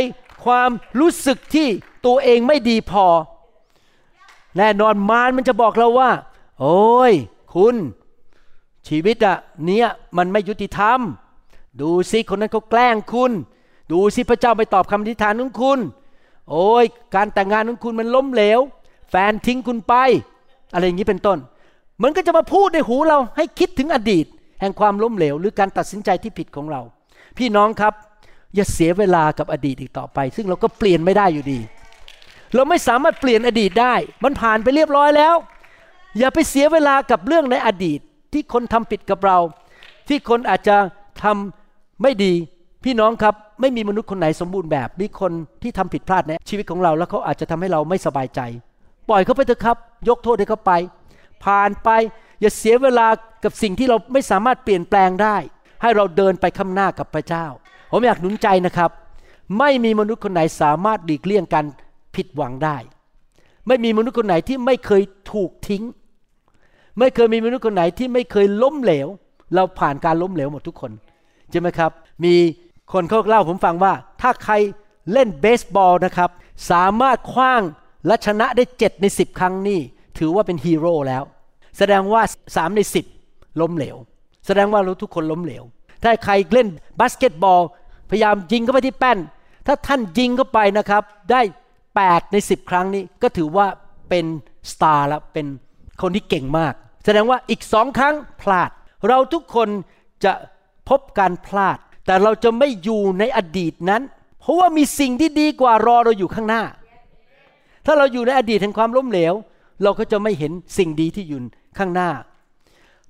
[0.46, 1.68] ความรู้สึกที่
[2.06, 3.06] ตัวเองไม่ดีพอ
[4.58, 6.12] แน่นอนมารมันจะบอกเราว่า
[6.60, 7.14] โอ้ย
[7.56, 7.76] คุณ
[8.88, 9.88] ชีวิตอะเนี้ย
[10.18, 11.00] มันไม่ยุติธรรม
[11.82, 13.32] ดูสิคนนั้นเขาแกล้งคุณ
[13.92, 15.80] ดูสิพระเจ้าไม่ตอบคำอธิษฐานของคุณ
[16.52, 18.60] โอ้ยการแต่งงานของคุณมันล้มเหลว
[19.10, 19.94] แฟนทิ้งคุณไป
[20.74, 21.38] อะไรอย่างนี้เป็นต้น
[22.04, 24.26] มันก็จะมาพูดในหูเราให้คิดถึงอดีต
[24.62, 26.82] แห่งความล้มเหลว หรือการตัดสินใจที่ผิดของเรา
[27.38, 27.94] พี่น้องครับ
[28.56, 31.60] อย่าเสียเวลากับอดีตอีกต่อไป ซึ่งเราก็เปลี่ยนไม่ได้อยู่ดี
[32.56, 33.94] เราไม่สามารถเปลี่ยนอดีตได้
[34.24, 35.36] มันผ่านไปเรียบร้อยแล้ว
[36.18, 38.00] อย่าไปเสียเวลากับเรื่องในอดีต
[38.34, 39.38] ที่คนทำผิดกับเรา
[40.08, 40.78] ที่คนอาจจะ
[41.24, 42.34] ทำไม่ดี
[42.84, 48.40] พี่น้องครับ ไม่มีมนุษย์คนไหนสมบูรณ์แบบ มีคนที่ทำผิดพลาดในชีวิตของเราแล้วเขาอาจจะทำให้เราไม่สบายใจ
[49.10, 49.78] ปล่อยเขาไปเถอะครับ
[50.10, 50.72] ยกโทษให้เขาไป
[51.44, 51.90] ผ่านไป
[52.42, 53.08] อย่าเสียเวลา
[53.44, 55.36] กับสิ่งที่เราไม่สามารถเปลี่ยนแปลงได้
[55.82, 57.46] ให้เราเดินไปข้างหน้ากับพระเจ้า
[57.92, 58.92] ผมอยากหนุนใจนะครับ
[59.60, 61.66] ไม่มีมนุษย์คนไหนสามารถหลีกเลี่ยงการ
[62.16, 62.78] ผิดหวังได้
[63.68, 65.02] ไม่มีมนุษย์คนไหนที่ไม่เคย
[65.32, 65.84] ถูกทิ้ง
[67.00, 69.08] ไม่เคยมีมนุษย์คนไหนที่ไม่เคยล้มเหลว
[69.56, 70.92] เราผ่านการล้มเหลวหมดทุกคน
[71.52, 71.92] ใช่ไหมครับ
[72.24, 72.36] มี
[72.94, 74.54] คนเขาเล่าผมฟังว่า ถ้าใคร
[75.12, 76.30] เล่นเบสบอลนะครับ
[76.72, 77.62] สามารถขว้าง
[78.08, 79.80] และชนะได้เจ็ดในสิบครั้งนี่
[80.18, 81.24] ถือว่าเป็นฮีโร่แล้ว
[81.78, 82.22] แสดงว่า
[82.56, 83.06] สามในสิบ
[83.62, 83.98] ล้มเหลว
[84.46, 85.64] แสดงว่าเราทุกคนล้มเหลว
[86.04, 86.68] ถ้าใครเล่น
[87.00, 87.62] บาสเกตบอล
[88.10, 89.20] พยายามยิงเข้าไปที่แป้น
[89.68, 91.42] ถ้าท่านยิงเข้าไปนะครับ ได้
[91.88, 93.68] 8 ใน 10 ครั้งนี้ก็ถือว่า
[94.10, 94.26] เป็น
[94.72, 95.46] สตาร์แล้วเป็น
[96.02, 96.74] คนที่เก่งมาก
[97.06, 98.70] แสดงว่าอีกสองครั้งพลาด
[99.08, 99.70] เราทุกคน
[100.24, 100.34] จะ
[100.90, 104.02] พบการพลาด แต่เราจะไม่อยู่ในอดีตนั้น
[104.40, 106.64] เพราะว่ามีสิ่งที่ดีกว่ารอเราอยู่ข้างหน้า
[107.86, 109.34] ถ้าเราอยู่ในอดีตแห่งความล้มเหลว
[109.84, 111.40] เราก็จะไม่เห็นสิ่งดีที่อยู่
[111.78, 112.10] ข้างหน้า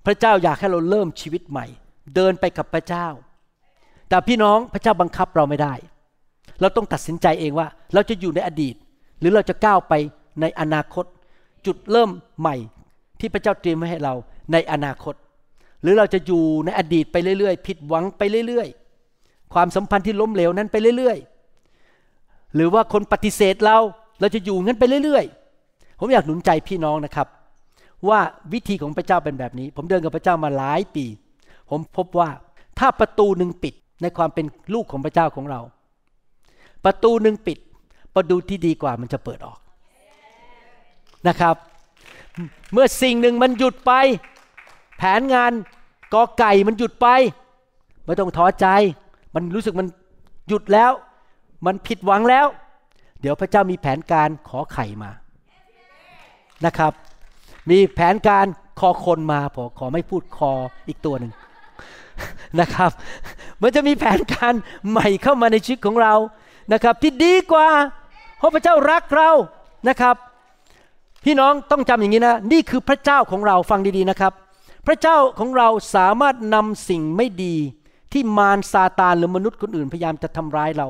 [0.05, 1.65] พระเจ้าอยากให้เราเริ่มชีวิตใหม่
[2.15, 3.07] เดินไปกับพระเจ้า
[4.09, 5.73] แต่พี่น้องพระเจ้าบังคับเราไม่ได้
[6.61, 8.75] เราต้องตัดสินใจเองว่า เราจะอยู่ในอดีต
[9.19, 9.93] หรือเราจะก้าวไป
[10.41, 11.05] ในอนาคต
[11.65, 12.55] จุดเริ่มใหม่
[13.19, 14.13] ที่พระเจ้าเตรียมไว้ให้เรา
[14.51, 15.15] ในอนาคต
[15.81, 18.80] หรือเราจะอยู่ในอดีตไปเรื่อยๆ ผิดหวังไปเรื่อยๆ
[19.53, 23.77] ความสัมพันธ์ที่ล้มเหลวนั้นไปเรื่อยๆ หรือว่าคนปฏิเสธเรา
[24.19, 27.27] เราจะอยู่งั้นไปเรื่อยๆ ผมอยากหนุนใจพี่น้องนะครับ
[28.09, 28.19] ว่า
[28.53, 31.05] วิธีของพระเจ้าเป็นแบบนี้ ผมเดินกับพระเจ้ามาหลายปี
[31.69, 32.29] ผมพบว่า
[32.79, 35.61] ถ้าประตูหนึ่งปิดในความเป็นลูกของพระเจ้าของเรา
[36.85, 37.57] ประตูหนึ่งปิด
[38.15, 39.59] ประตูที่ดีกว่ามันจะเปิดออก
[41.27, 41.55] นะครับ
[42.73, 43.91] เมื่อสิ่งหนึ่งมันหยุดไป
[44.97, 45.51] แผนงาน
[46.13, 47.07] กอไก่มันหยุดไป
[48.05, 48.67] ไม่ต้องท้อใจ
[49.35, 49.87] มันรู้สึกมัน
[50.47, 50.91] หยุดแล้ว
[51.65, 52.47] มันผิดหวังแล้ว
[53.21, 55.11] เดี๋ยวพระเจ้ามีแผนการขอไข่มา
[56.65, 56.93] นะครับ
[57.69, 58.45] มีแผนการ
[58.79, 60.51] คอคนมาพอขอไม่พูดคอ
[60.87, 61.31] อีกตัวหนึ่ง
[62.59, 62.91] นะครับ
[63.61, 64.53] มันจะมีแผนการ
[64.89, 66.13] ใหม่เข้ามาในชีวิตของเรา
[66.73, 67.67] นะครับ ที่ดีกว่า
[68.37, 69.31] เพราะพระเจ้ารักเรา
[69.89, 70.15] นะครับ
[71.23, 74.33] พี่น้องต้องจำอย่างนี้นะนี่คือพระเจ้าของเราฟังดีๆนะครับ
[74.87, 77.55] พระเจ้าของเราสามารถนำสิ่งไม่ดี
[78.13, 80.87] ที่มารซาตานหรือมนุษย์คนอื่นพยายามจะทำร้ายเรา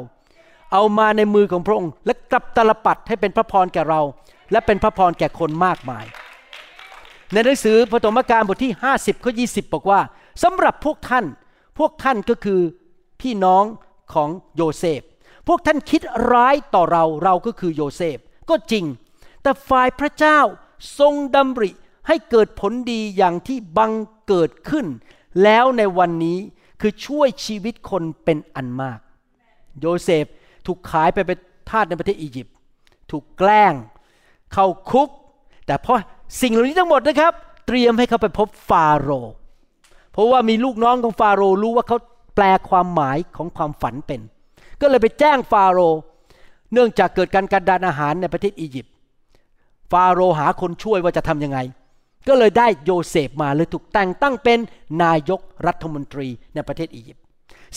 [0.72, 4.02] เอามาในมือของพระองค์ และกลับตลปัดให้เป็นพระพรแก่เรา
[4.52, 6.06] และเป็นพระพรแก่คนมากมาย
[7.32, 10.02] ในหนังสือพระธรรมกาลบทที่ 50ข้อ20 บอกว่า
[10.44, 11.26] สำหรับพวกท่าน
[11.80, 12.62] พวกท่านก็คือ
[13.22, 13.64] พี่น้อง
[14.14, 15.02] ของโยเซฟ
[15.48, 18.18] พวกท่านคิดร้ายต่อเราเราก็คือโยเซฟ
[18.50, 18.86] ก็จริง
[19.42, 20.40] แต่ฝ่ายพระเจ้า
[21.00, 21.72] ทรงดำริ
[22.08, 23.92] ให้เกิดผลดีอย่างที่บัง
[24.28, 24.86] เกิดขึ้น
[25.44, 26.40] แล้วในวันนี้
[26.82, 29.00] คือช่วยชีวิตคนเป็นอันมาก
[29.80, 30.26] โยเซฟ
[30.65, 31.38] ถูกขายไปเป็น
[31.70, 32.56] ทาสในประเทศอียิปต์
[33.12, 33.74] ถูกแกล้ง
[34.54, 35.10] เข้าคุก
[35.65, 35.98] แต่เพราะ
[36.41, 37.34] สิ่งเหล่านี้ทั้งหมดนะครับ
[37.67, 39.34] เตรียมให้เขาไปพบฟาโรห์
[40.12, 41.98] เพราะว่ามีลูกน้องของฟาโรห์รู้ว่าเขา
[42.36, 44.22] แปลความหมายของความฝันเป็น
[44.82, 46.00] ก็เลยไปแจ้งฟาโรห์
[46.74, 48.94] เนื่องจากเกิดการการดานอาหารในประเทศอียิปต์
[49.91, 51.60] ฟาโรห์หาคนช่วยว่าจะทำยังไง
[52.28, 54.60] ก็เลยได้โยเซฟมาเลยถูกแต่งตั้งเป็น
[55.04, 57.24] นายกรัฐมนตรีในประเทศอียิปต์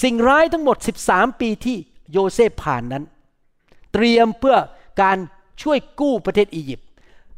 [0.02, 0.76] สิ่งร้ายทั้งหมด
[1.08, 1.76] 13 ปีที่
[2.12, 3.04] โยเซฟผ่านนั้น
[3.92, 4.56] เตรียมเพื่อ
[5.02, 5.18] การ
[5.62, 6.86] ช่วยกู้ประเทศอียิปต์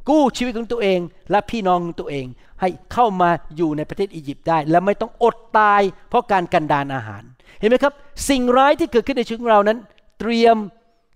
[0.09, 2.27] กู้ชีวิตของตัวเองและพี่น้องของตัวเอง
[2.61, 7.23] ให้เข้ามาอยู่ในประเทศอียิปต์ได้ และไม่ต้องอดตายเพราะการกันดารอาหาร
[7.61, 7.95] เห็นไหมครับ
[8.29, 9.79] สิ่งร้ายที่เกิดขึ้นในชีวิตของเรานั้น
[10.21, 10.57] เตรียม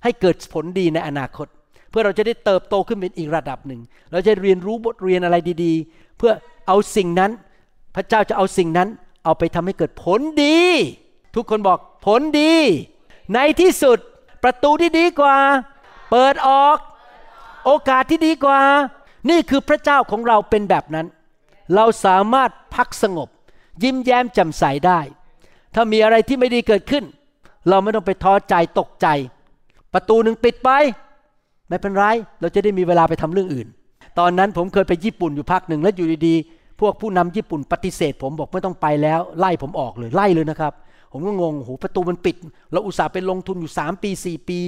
[0.03, 1.47] ให้เกิดผลดีในอนาคต
[1.91, 3.81] เพื่อเราจะได้เติบโตขึ้นเป็นอีกระดับหนึ่ง
[4.13, 6.33] เราจะเรียนรู้บทเรียนอะไรดีๆ เพื่อ
[6.67, 7.31] เอาสิ่งนั้น
[7.95, 8.89] พระเจ้าจะเอาสิ่งนั้น
[9.25, 10.59] เอาไปทำให้เกิดผลดี
[11.35, 12.55] ทุกคนบอกผลดี
[13.35, 13.99] ในที่สุด
[14.43, 15.37] ประตูที่ดีกว่า
[16.11, 16.77] เปิดออก
[17.65, 18.61] โอกาสที่ดีกว่า
[19.31, 21.07] นี่คือพระเจ้าของเราเป็นแบบนั้น
[21.75, 23.29] เราสามารถพักสงบ
[23.83, 25.01] ยิ้มแย้มแจ่มใสได้
[25.75, 27.05] ถ้ามีอะไรที่ไม่ดีเกิดขึ้น
[27.69, 29.07] เราไม่ต้องไปท้อใจตกใจ
[29.93, 30.71] ประตูหนึ่งปิดไป
[31.71, 32.05] ไม่เป็นไร
[32.41, 33.69] เราจะได้มีเวลาไปทำเรื่องอื่น
[34.19, 40.73] ตอนนั้นผมเคยไปญี่ปุ่นอยู่พักหนึ่งแล้วอยู่ดีๆ พวกผู้นำญี่ปุ่นปฏิเสธ ผมบอกไม่ต้องไปแล้วไล่ผมออกเลยไล่เลยนะครับ
[41.13, 42.37] ผมก็งงโหประตูมันปิด
[42.73, 44.59] เราอุตส่าห์ไปลงทุนอยู่ 3 ปี 4 ปี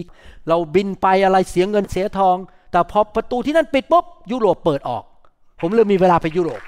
[0.49, 2.37] เราบินไปอะไรเสียเงินเสียทอง
[2.73, 5.03] แต่พอประตูที่นั่นปิดปุ๊บยุโรปเปิดออก
[5.61, 6.61] ผมเลยมีเวลาไปยุโรป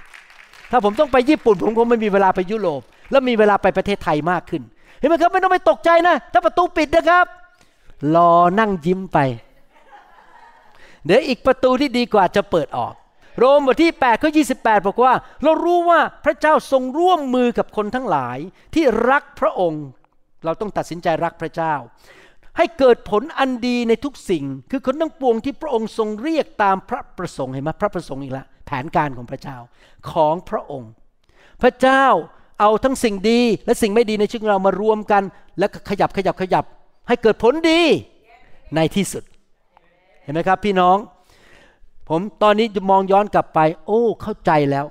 [0.71, 4.63] ถ้าผมต้องไปญี่ปุ่น ผมคงไม่มีเวลาไปยุโรป แล้วมีเวลาไปประเทศไทยมากขึ้น
[4.99, 7.27] เห็นไหมครับไม่ต้องไปตกใจนะ ถ้าประตูปิดนะครับ
[8.15, 9.19] รอนั่งยิ้มไป
[11.07, 12.95] เดี๋ยวอีกประตูที่ดีกว่าจะเปิดออก
[13.39, 18.39] โรมบทที่8ข้อ28 บอกว่า เรารู้ว่าพระเจ้าทรงร่วมมือกับคนทั้งหลาย
[18.75, 19.85] ที่รักพระองค์
[20.45, 21.75] เราต้องตัดสินใจรักพระเจ้า
[22.57, 29.57] ให้เกิดผลอันดีในทุกสิ่ง คือคนทั้งปวงที่พระองค์ทรงเรียกตามพระประสงค์เห็นไหมพระประสงค์อีกล้วแผนการของพระเจ้า
[30.13, 30.91] ของพระองค์
[31.63, 32.05] พระเจ้า
[32.61, 35.23] เอาทั้งสิ่งดีและสิ่งไม่ดีในชีวิตเรามารวมกัน
[35.59, 36.65] แล้วขยับขยับขยับ
[37.09, 37.81] ให้เกิดผลดี
[38.77, 39.25] ในที่สุด
[40.25, 40.97] เห็นไหมครับ พี่น้อง
[42.09, 44.87] ผมตอนนี้จะมองย้อนกลับไป โอ้ เข้าใจแล้ว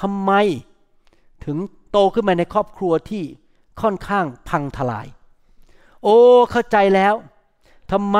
[0.00, 0.32] ทำไม
[1.44, 1.56] ถึง
[1.90, 3.24] โตขึ้นมาในครอบครัวที่
[3.80, 5.06] ค่อนข้างพังทลาย
[6.02, 6.16] โอ้
[6.50, 7.14] เข้าใจแล้ว
[7.92, 8.18] ทำไม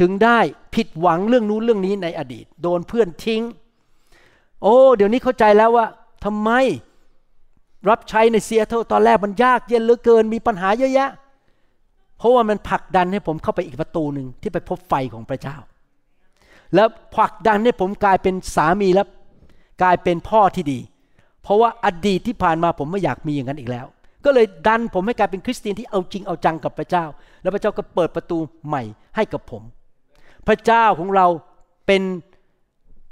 [0.00, 0.38] ถึงได้
[0.74, 3.42] ผิดหวังเรื่องนู้นเรื่องนี้ในอดีต โดนเพื่อนทิ้ง
[4.62, 5.86] โอ้ เดี๋ยวนี้เข้าใจแล้วว่า
[6.24, 6.50] ทำไม
[7.88, 11.10] รับใช้ในเซียเท่าตอนแรกมันยากเย็นเหลือเกินมีปัญหาเยอะแยะ
[12.20, 15.56] เพราะว่ามันผลักดันให้ผมเข้าไปอีกประตูหนึ่งที่ไปพบไฟของพระเจ้า
[16.74, 19.06] แล้วผลักดันให้ผมกลายเป็นสามีแล้ว
[19.82, 20.80] กลายเป็นพ่อที่ดี
[21.42, 23.86] เพราะว่าอดีตที่ผ่านมาผมไม่อยากมีอย่างนั้นอีกแล้ว
[24.24, 27.04] ก็เลยดันผมให้กลายเป็นคริสเตียนที่เอาจริงเอาจังกับพระเจ้า
[27.42, 28.82] แล้วพระเจ้าก็เปิดประตูใหม่
[29.16, 29.62] ให้กับผม
[30.48, 31.26] พระเจ้าของเรา
[31.86, 32.02] เป็น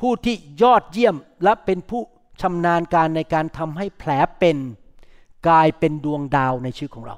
[0.00, 2.02] ผู้ที่ยอดเยี่ยมและเป็นผู้
[2.40, 4.56] ชำนาญการในการทำให้แผลเป็น
[5.48, 7.16] กลายเป็นดวงดาวในชีวิตของเรา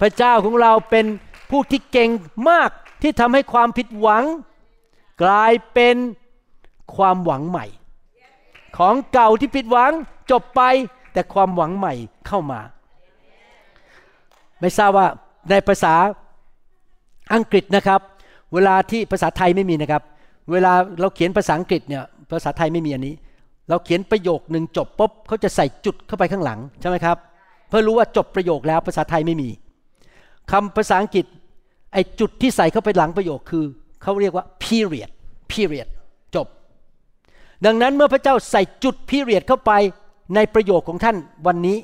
[0.00, 1.06] พระเจ้าของเราเป็น
[1.50, 2.10] ผู้ที่เก่ง
[2.50, 2.70] มาก
[3.02, 4.24] ที่ทำให้ความผิดหวัง
[5.22, 5.96] กลายเป็น
[6.96, 7.66] ความหวังใหม่
[8.78, 9.92] ของเก่าที่ผิดหวัง
[10.30, 10.62] จบไป
[11.12, 11.94] แต่ความหวังใหม่
[12.26, 12.60] เข้ามา
[14.60, 15.06] ไม่ทราบว่า
[15.50, 15.94] ในภาษา
[17.34, 18.00] อังกฤษนะครับ
[18.52, 20.02] เวลาที่ภาษาไทยไม่มีนะครับ
[20.52, 23.14] เวลาเราเขียนภาษาอังกฤษเนี่ยภาษาไทยไม่มีอันนี้
[23.68, 27.16] เราเขียนประโยคหนึ่งจบปุ๊บเขาจะใส่จุดเข้าไปข้างหลังใช่ไหมครับ
[27.68, 29.48] เพื่อรู้ว่าจบประโยคแล้วภาษาไทยไม่มี
[30.52, 31.26] คำภาษาอังกฤษ
[31.92, 33.64] ไอ้จุดที่ใส่เข้าไปหลังประโยคคือ
[34.02, 35.10] เขาเรียกว่า period
[35.52, 35.88] period
[36.34, 36.46] จบ
[37.66, 39.72] ดังนั้นเมื่อพระเจ้าใส่จุด period เข้าไป
[40.34, 41.78] ในประโยคของท่านวันนี้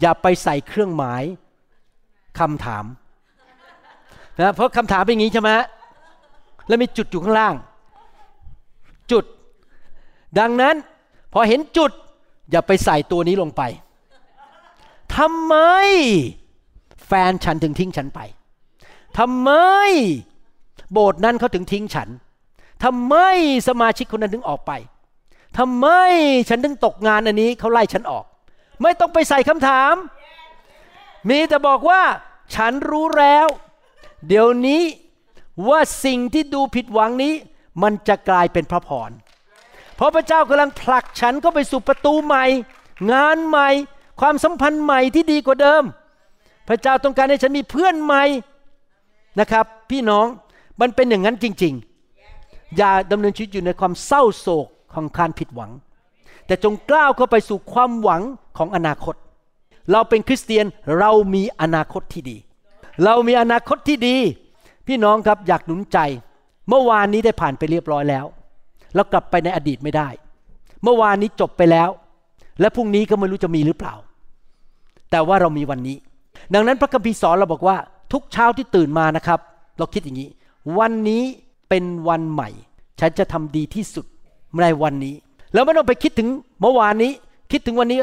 [0.00, 1.22] อย่าไปใส่เครื่องหมาย
[2.38, 2.84] คำถาม
[4.38, 5.50] นะเพราะคำถามเป็นอย่างนี้ใช่ไหม
[6.68, 7.54] แล้วมีจุดอยู่ข้างล่าง
[9.12, 9.24] จุด
[10.38, 10.74] ดังนั้น
[11.32, 11.90] พอเห็นจุด
[12.50, 13.62] อย่าไปใส่ตัวนี้ลงไป
[15.16, 15.56] ทำไม
[17.10, 18.20] แฟนฉันถึงทิ้งฉันไป
[19.18, 19.50] ทำไม
[20.92, 22.08] โบสถ์นั้นเขาถึงทิ้งฉัน
[22.84, 23.14] ทำไม
[23.68, 24.72] สมาชิกคนนั้นถึงออกไป
[25.58, 25.86] ทำไม
[26.48, 28.24] ฉันถึงตกงานอันนี้เขาไล่ฉันออก
[28.82, 29.94] ไม่ต้องไปใส่คำถาม
[31.28, 32.02] มีแต่บอกว่า
[32.54, 33.46] ฉันรู้แล้ว
[34.28, 34.82] เดี๋ยวนี้
[35.68, 37.34] ว่าสิ่งที่ดูผิดหวังนี้
[37.82, 39.10] มันจะกลายเป็นพระพร
[39.96, 42.44] เพราะพระเจ้ากำลังผลักฉันเข้าไปสู่ประตูใหม่
[43.12, 43.68] งานใหม่
[44.20, 45.82] ความสัมพันธ์ใหม่ที่ดีกว่าเดิม
[46.70, 48.22] พระเจ้าต้องการให้ฉันมีเพื่อนใหม่
[49.40, 50.26] นะครับ พี่น้อง
[50.80, 51.74] มันเป็นอย่างนั้นจริง
[52.24, 55.70] ๆ อย่าดำเนินชีวิตอยู่ในความเศร้าโศกของการผิดหวัง
[56.46, 58.22] แต่จงกล้าวเข้าไปสู่ความหวัง
[58.58, 59.14] ของอนาคต
[59.92, 60.66] เราเป็นคริสเตียน
[60.98, 62.36] เรามีอนาคตที่ดี
[63.04, 64.16] เรามีอนาคตที่ดี
[64.86, 65.98] พี่น้องครับอยากหนุนใจ
[66.68, 68.26] เมื่อวานนี้ได้ผ่านไปเรียบร้อยแล้ว
[68.94, 70.08] เรากลับไปในอดีตไม่ได้
[70.82, 71.90] เมื่อวานนี้จบไปแล้ว
[72.60, 73.94] และพรุ่งนี้ก็ไม่รู้จะมีหรือเปล่า
[75.10, 75.96] แต่ว่าเรามีวันนี้
[76.54, 77.76] ดังนั้นพระคัมภีร์สอนเราบอกว่า
[78.12, 79.40] ทุกเช้าที่ตื่นมานะครับ
[79.78, 80.30] เราคิดอย่างนี้
[80.78, 81.22] วันนี้
[81.68, 82.48] เป็นวันใหม่
[83.00, 84.06] ฉันจะทำดีที่สุด
[84.62, 85.14] ในวันนี้
[85.52, 86.28] แล้วไม่ต้องไปคิดถึง
[86.60, 87.12] เมื่อวานนี้
[87.52, 88.00] คิดถึงวันนี้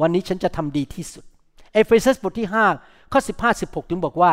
[0.00, 1.24] วันนี้ฉันจะทำดีที่สุด
[1.72, 2.48] เอเฟซัสบทที่
[2.80, 4.32] 5 ข้อ 15 16 ถึงบอกว่า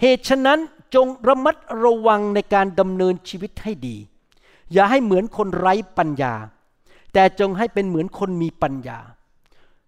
[0.00, 0.58] เหตุฉะนั้น
[0.94, 3.96] จงระมัดระวังในการดำเนินชีวิตให้ดี
[4.72, 6.34] อย่าให้เหมือนคนไร้ปัญญา
[7.12, 8.98] แต่จงให้เป็นเหมือนคนมีปัญญา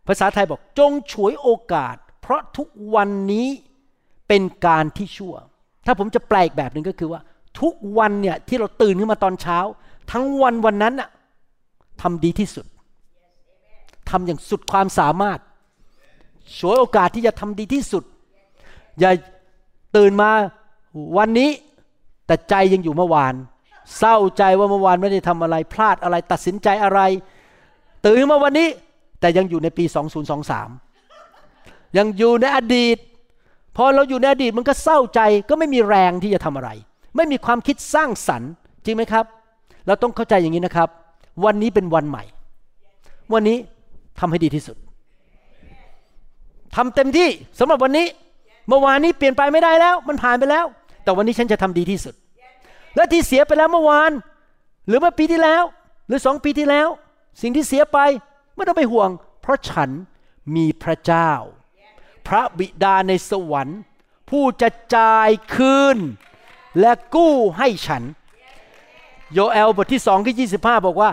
[0.06, 3.48] ภาษาไทยบอกจงฉวยโอกาส เพราะทุกวันนี้
[4.28, 5.34] เป็นการที่ชั่ว
[5.86, 7.20] ถ้าผมจะแปลกแบบหนึ่งก็คือว่า
[7.60, 9.58] ทุกวันเนี่ยที่เราตื่นขึ้นมาตอนเช้า
[10.12, 11.08] ทั้งวันวันนั้นอะ
[12.02, 12.66] ทำดีที่สุด
[14.10, 15.38] ทำอย่างสุดความสามารถ
[16.58, 18.04] ฉวยโอกาสที่จะทำดีที่สุด
[19.00, 19.12] อย่า
[19.96, 20.30] ตื่นมา
[21.16, 21.50] วันนี้
[22.26, 23.34] แต่ใจยังอยู่เมื่อวาน
[23.98, 27.00] เศร้าใจว่าเมื่อวานไม่ได้ทำอะไร พลาดอะไรตัดสินใจอะไร
[28.06, 28.68] ตื่นมาวันนี้
[29.20, 29.84] แต่ยังอยู่ในปี
[30.50, 30.83] 2023
[31.96, 32.98] ยังอยู่ในอดีต
[33.76, 36.70] พอเราอยู่ในอดีตมันก็เศร้าใจ ก็ไม่มีแรงที่จะทำอะไร
[37.16, 38.50] ไม่มีความคิดสร้างสรรค์
[38.84, 39.24] จริงไหมครับ
[39.86, 40.88] เราต้องเข้าใจอย่างนี้นะครับ
[41.44, 42.24] วันนี้เป็นวันใหม่
[43.32, 43.58] วันนี้
[44.20, 44.76] ทำให้ดีที่สุด
[46.76, 47.28] ทำเต็มที่
[47.58, 48.06] สำหรับวันนี้
[48.68, 50.64] เมื่อวานนี้เปลี่ยนไปไม่ได้แล้ว มันผ่านไปแล้ว
[51.02, 52.14] แต่วันนี้ฉันจะทำดีที่สุด
[52.96, 54.10] และที่เสียไปแล้วเมื่อวาน
[54.86, 55.62] หรือเมื่อปีที่แล้ว
[56.06, 56.88] หรือสองปีที่แล้ว
[57.42, 57.98] สิ่งที่เสียไป
[58.56, 59.10] ไม่ต้องไปห่วง
[59.42, 59.90] เพราะฉัน
[60.56, 61.30] มีพระเจ้า
[62.26, 63.80] พระบิดาในสวรรค์
[64.30, 65.98] ผู้จะจ่ายคืน
[66.80, 68.02] และกู้ให้ฉัน
[69.32, 71.10] โยเอลบทที่สองที่ยี่สิบห้าบอกว่า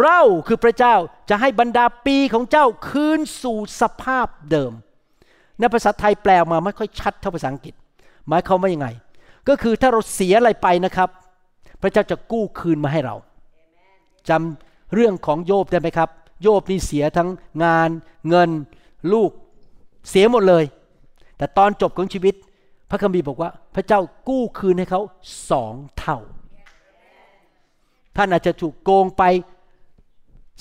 [0.00, 0.94] เราคือพระเจ้า
[1.28, 4.72] จะให้บรรดาปีของเจ้าคืนสู่สภาพเดิม
[5.58, 7.74] ในภาษาไทยแปลมาไม่ค่อยชัดเท่าภาษาอังกฤษ
[8.28, 8.88] หมายความว่ายังไง
[9.48, 11.08] ก็คือถ้าเราเสียอะไรไปนะครับ
[11.80, 13.16] พระเจ้าจะกู้คืนมาให้เรา
[14.28, 16.10] จำเรื่องของโยบได้ไหมครับ
[16.42, 17.28] โยบนี่เสียทั้ง
[17.64, 17.90] งาน
[18.28, 18.50] เงิน
[19.12, 19.30] ลูก
[20.08, 20.64] เสียหมดเลย
[21.36, 22.34] แต่ตอนจบของชีวิต
[22.90, 25.00] พระคัมภีร์บอกว่า พระเจ้ากู้คืนให้เขา
[25.50, 26.18] สองเท่า
[28.16, 29.22] ท่านอาจจะถูกโกงไป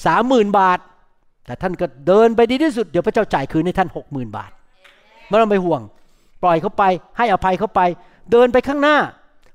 [0.06, 0.79] สามหมื่นบาท
[1.45, 4.51] แต่ท่านก็เดินไปดีที่สุด เดี๋ยวพระเจ้าจ่ายคืนให้ท่านหกหมื่นบาท
[5.27, 5.82] ไม่ต้องไปห่วง
[6.43, 6.84] ปล่อยเขาไป
[7.17, 7.82] ให้อภัยเขาไป
[8.32, 8.97] เดินไปข้างหน้า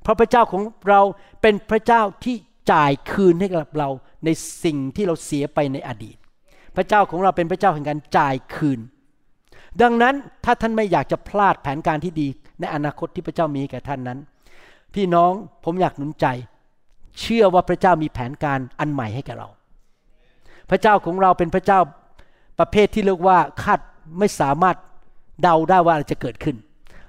[0.02, 1.00] เพราะพระเจ้าของเรา
[1.42, 2.36] เป็นพระเจ้าที่
[2.72, 3.88] จ่ายคืนให้กับเรา
[4.24, 4.28] ใน
[4.64, 6.16] สิ่งที่เราเสียไปในอดีต
[6.76, 8.80] พระเจ้าของเราเป็นพระเจ้าแห่งการจ่ายคืน
[9.82, 12.28] ดังนั้นถ้าท่านไม่อยากจะพลาดแผนการที่ดี
[12.60, 14.18] ในอนาคตที่พระเจ้ามีแก่ท่านนั้น
[14.94, 15.32] พี่น้อง
[15.64, 16.26] ผมอยากหนุนใจ
[17.20, 19.48] เชื่อว่าพระเจ้ามีแผนการอันใหม่ให้แก่เรา
[20.70, 21.80] พระเจ้าของเราเป็นพระเจ้า
[22.58, 23.80] ประเภทที่เรียกว่าคาด
[24.18, 24.76] ไม่สามารถ
[25.42, 26.56] เดาได้ว่าอะไรจะเกิดขึ้น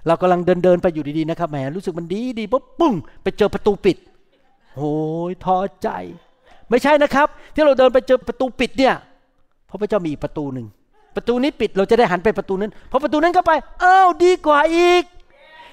[0.07, 2.93] เรากำลังเดินเดินไปอยู่ดีๆนะครับแหมรู้สึกมันดีดีปุ๊บปุ้ง
[3.23, 3.97] ไปเจอประตูปิด
[4.75, 4.93] โอ้
[5.29, 5.89] ยท้อใจ
[6.69, 8.95] ไม่ใช่นะครับ ที่เราเดินไปเจอประตูปิดเนี่ย
[9.67, 10.67] เพราะพระเจ้ามีอีกประตูหนึ่ง
[11.19, 13.51] ประตูนี้ปิดเราจะได้หันไปประตูนั้นพอประตูนั้นเข้าไป
[13.83, 15.03] อ้าวดีกว่าอีก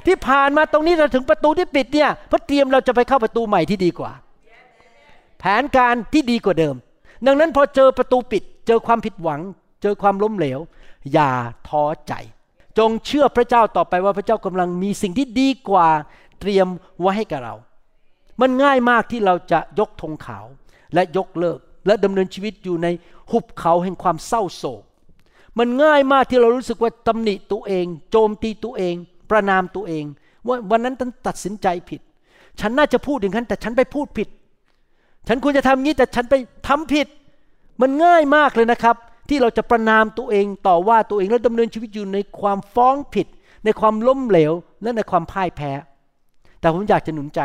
[0.07, 4.13] ที่ผ่านมาตรงนี้เราถึงประตูที่ปิดเนี่ยเพื่อเตรียมเราจะไปเข้าประตูใหม่ที่ดีกว่า
[5.39, 6.75] แผนการที่ดีกว่าเดิม
[7.27, 9.41] ดังนั้นพอเจอประตูปิด เจอความผิดหวัง
[9.83, 10.61] เจอความล้มเหลว
[11.13, 11.31] อย่า
[11.69, 12.13] ท้อใจ
[12.79, 15.89] จงเชื่อพระเจ้าต่อไปว่าพระเจ้ากำลังมีสิ่งที่ดีกว่า
[16.41, 16.67] เตรียม
[17.01, 17.55] ไว้ให้กับเรา
[18.41, 20.45] มันง่ายมากที่เราจะยกธงขาว
[20.95, 22.89] และยกเลิก และดำเนินชีวิตอยู่ใน
[23.31, 24.83] หุบเขาแห่งความเศร้าโศก
[25.59, 28.95] มันง่ายมากที่เรารู้สึกว่าตำหนิตัวเอง โจมตีตัวเอง
[29.31, 30.05] ประนามตัวเอง
[30.47, 32.01] ว่าวันนั้นฉันตัดสินใจผิด
[32.61, 34.29] ฉันน่าจะพูดอย่างนั้น แต่ฉันไปพูดผิด
[35.29, 36.35] ฉันควรจะทำงี้แต่ฉันไป
[36.69, 37.07] ทำผิด
[37.81, 38.97] มันง่ายมากเลยนะครับ
[39.29, 43.27] ที่เราจะประนามตัวเองต่อว่าตัวเองแล้วดำเนินชีวิตอยู่ในความฟ้องผิด
[43.65, 45.73] ในความล้มเหลวและในความพ่ายแพ้
[46.61, 47.41] แต่ผมอยากจะหนุนใจ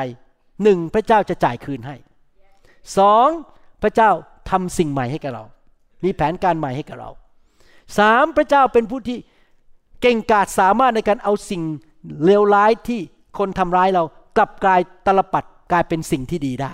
[0.63, 1.95] หนึ่งพระเจ้าจะจ่ายคืนให้
[2.97, 3.27] สอง
[3.81, 4.09] พระเจ้า
[4.49, 5.43] ทำสิ่งใหม่ให้กับเรา
[6.03, 7.09] มีแผนการใหม่ให้กับเรา
[7.97, 9.17] สามพระเจ้าเป็นผู้ที่
[10.01, 11.63] เก่งกาจสามารถในการเอาสิ่ง
[12.25, 12.99] เลวร้ายที่
[13.37, 14.03] คนทำร้ายเรา
[14.37, 16.73] กลับกลายตลบปัดกลายเป็นสิ่งที่ดีได้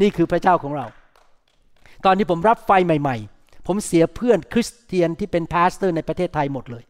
[0.00, 0.86] นี่คือพระเจ้าของเรา
[2.04, 6.84] ตอนที่ผมรับไฟใหม่ ๆ ผมเสียเพื่อนคริสเตียนที่เป็น pastor ในประเทศไทยหมดเลย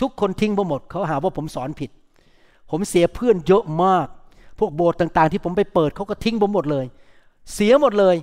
[0.00, 1.90] ทุกคนทิ้งผมหมดเขาหาว่าผมสอนผิด
[2.70, 4.06] ผมเสียเพื่อนเยอะมาก
[4.58, 6.86] พวกโบสถ์ต่างๆ ที่ผมไปเปิดเขาก็ทิ้งผมหมดเลย
[7.54, 8.16] เสียหมดเลย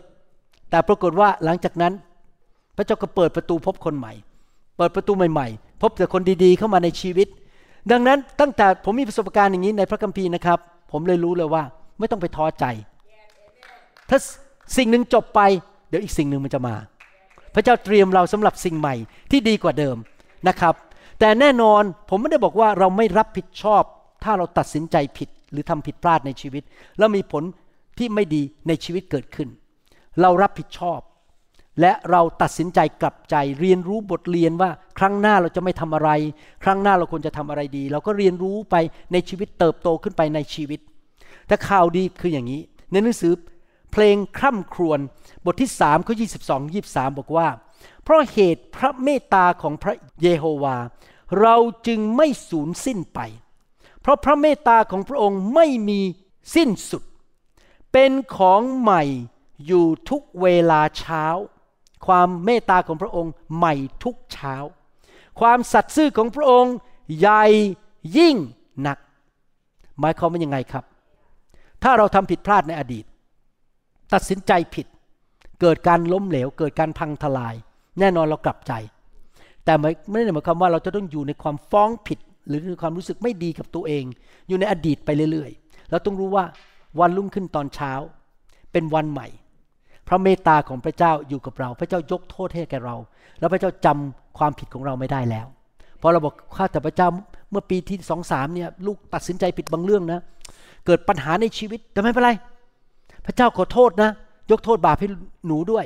[0.70, 1.94] แต่ปรากฏว่าหลังจากนั้น
[2.76, 4.14] พระเจ้าก็เปิดประตูพบคนใหม่
[4.78, 7.28] เปิดประตูใหม่ๆ พบแต่คนดีๆเข้ามาในชีวิต
[7.92, 10.60] ดังนั้นตั้งแต่ผมมีประสบการณ์อย่างนี้ในพระคัมภีร์นะครับ
[10.92, 11.64] ผมเลยรู้เลยว่า
[12.00, 12.66] ไม่ต้องไปท้อใจ
[14.10, 14.20] ถ้า
[14.78, 15.42] สิ่งหนึ่งจบไป
[15.90, 16.76] เดี๋ยวอีกสิ่งหนึ่งมันจะมา
[17.54, 18.96] พระเจ้าเตรียมเราสำหรับสิ่งใหม่
[19.32, 19.96] ที่ดีกว่าเดิม
[20.48, 20.76] นะครับ
[21.20, 23.84] แต่แน่นอนผมไม่ได้บอกว่าเราไม่รับผิดชอบ
[24.24, 26.64] ถ้าเราตัดสินใจผิดหรือทำผิดพลาดในชีวิต
[26.98, 27.44] แล้วมีผล
[27.98, 29.50] ที่ไม่ดีในชีวิตเกิดขึ้น
[30.22, 31.00] เรารับผิดชอบ
[31.82, 36.10] และเราตัดสินใจกลับใจเรียนรู้บทเรียนว่า ครั้งหน้าเราจะไม่ทำอะไร
[36.64, 38.76] ครั้งหน้าเราควรจะทำอะไรดี เราก็เรียนรู้ไป
[39.12, 40.80] ในชีวิตเติบโตขึ้นไปในชีวิต
[41.48, 42.62] แต่ข่าวดีคืออย่างนี้
[42.92, 43.34] ในหนังสือ
[43.92, 45.00] เพลงคร่ำครวญ
[45.46, 47.48] บทที่สามข้อยีสิบสองยีบสามบอกว่า
[48.04, 50.78] เพราะเหตุพระเมตตาของพระเยโฮวา
[51.42, 51.56] เรา
[51.88, 53.20] จึงไม่สูญสิ้นไป
[54.02, 56.02] เพราะพระเมตตาของพระองค์ไม่มี
[56.56, 57.04] สิ้นสุด
[57.92, 59.04] เป็นของใหม่
[59.66, 61.26] อยู่ทุกเวลาเช้า
[62.08, 64.56] ความเมตตาของพระองค์ใหม่ทุกเช้า
[65.40, 66.76] ความสัตย์ซื่อของพระองค์
[67.18, 67.44] ใหญ่
[68.18, 68.36] ยิ่ง
[68.82, 68.98] หนัก
[70.00, 70.84] หมายความว่ายังไงครับ
[71.84, 73.06] ถ้าเราทำผิดพลาดในอดีต
[74.14, 74.88] ตัดสินใจผิด
[75.62, 77.56] เกิดการล้มเหลว เกิดการพังทลาย
[78.00, 78.74] แน่นอนเรากลับใจ
[79.66, 79.74] แต่
[80.12, 84.04] ไม่ได้หมายความว่าเราจะต้องอยู่ในความฟ้องผิด หรือในความรู้สึกไม่ดีกับตัวเอง
[84.48, 86.46] อยู่ในอดีตไปเรื่อยๆ เราต้องรู้ว่า
[87.00, 87.92] วันรุ่งขึ้นตอนเช้า
[88.72, 89.28] เป็นวันใหม่
[90.08, 92.96] พระเมตตาของพระเจ้าอยู่กับเรา พระเจ้ายกโทษให้แก่เรา
[93.40, 95.48] แล้วพระเจ้าจำความผิดของเราไม่ได้แล้ว
[96.02, 97.08] พอเราบอกข้าแต่พระเจ้า
[97.52, 100.20] เมื่อปีที่สองสามเนี่ยลูกตัดสินใจผิดบางเรื่องนะ
[100.86, 102.32] เกิดปัญหาในชีวิตแต่ไม่เป็นไร
[103.26, 104.10] พระเจ้าขอโทษนะ
[104.52, 105.08] ยกโทษบาปให้
[105.48, 105.86] หนูด้วย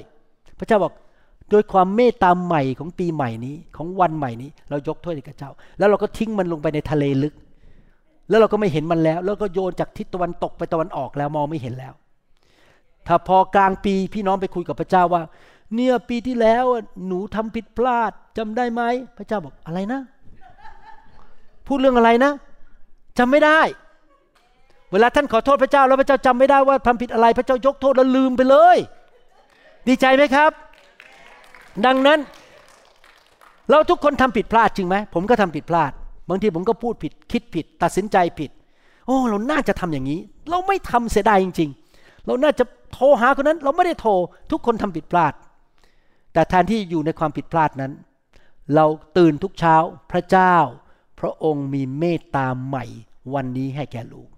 [0.60, 0.94] พระเจ้าบอก
[1.52, 7.34] โดยความเมตตาใหม่ของปีใหม่นี้ของวันใหม่นี้ เรายกโทษให้กับเจ้า แล้วเราก็ทิ้งมันลงไปในทะเลลึก
[8.30, 11.94] แล้วเราก็ไม่เห็นมันแล้ว แล้วก็โยนจากทิศตะวันตกไปตะวันออกแล้วมองไม่เห็นแล้ว
[13.10, 15.24] ถ้าพอกลางปีพี่น้องไปคุยกับพระเจ้าว่า
[15.76, 16.66] เนี่ยปีที่แล้ว
[17.08, 18.82] หนูทำผิดพลาดจำได้ไหม
[19.18, 20.02] พระเจ้าบอกอะไรนะ
[21.68, 22.32] พูดเรื่องอะไรนะ
[23.20, 23.60] จำไม่ได้
[24.92, 28.78] เวลาท่านขอโทษพระเจ้าแล้วพระเจ้าจำไม่ได้ว่าทำผิดอะไร พระเจ้ายกโทษแล้วลืมไปเลย
[29.88, 30.52] ดีใจไหมครับ
[31.86, 32.20] ดังนั้น
[33.70, 35.92] เราทุกคนทำผิดพลาดจริงไหมผมก็ทำผิดพลาด
[36.30, 38.52] บางทีผมก็พูดผิด คิดผิด ตัดสินใจผิด
[39.06, 40.20] โอ้ เราน่าจะทำอย่างนี้
[40.50, 41.89] เราไม่ทำเสียดายจริง ๆ
[42.30, 44.12] เราน่าจะโทรหาคนนั้น เราไม่ได้โทร
[44.52, 45.34] ทุกคนทำผิดพลาด
[46.34, 47.92] แต่แทนที่อยู่ในความผิดพลาดนั้น
[48.76, 48.86] เรา
[49.18, 49.76] ตื่นทุกเช้า
[50.12, 50.56] พระเจ้า
[51.20, 52.86] พระองค์มีเมตตาใหม่
[53.34, 54.30] วันนี้ให้แก่ลูก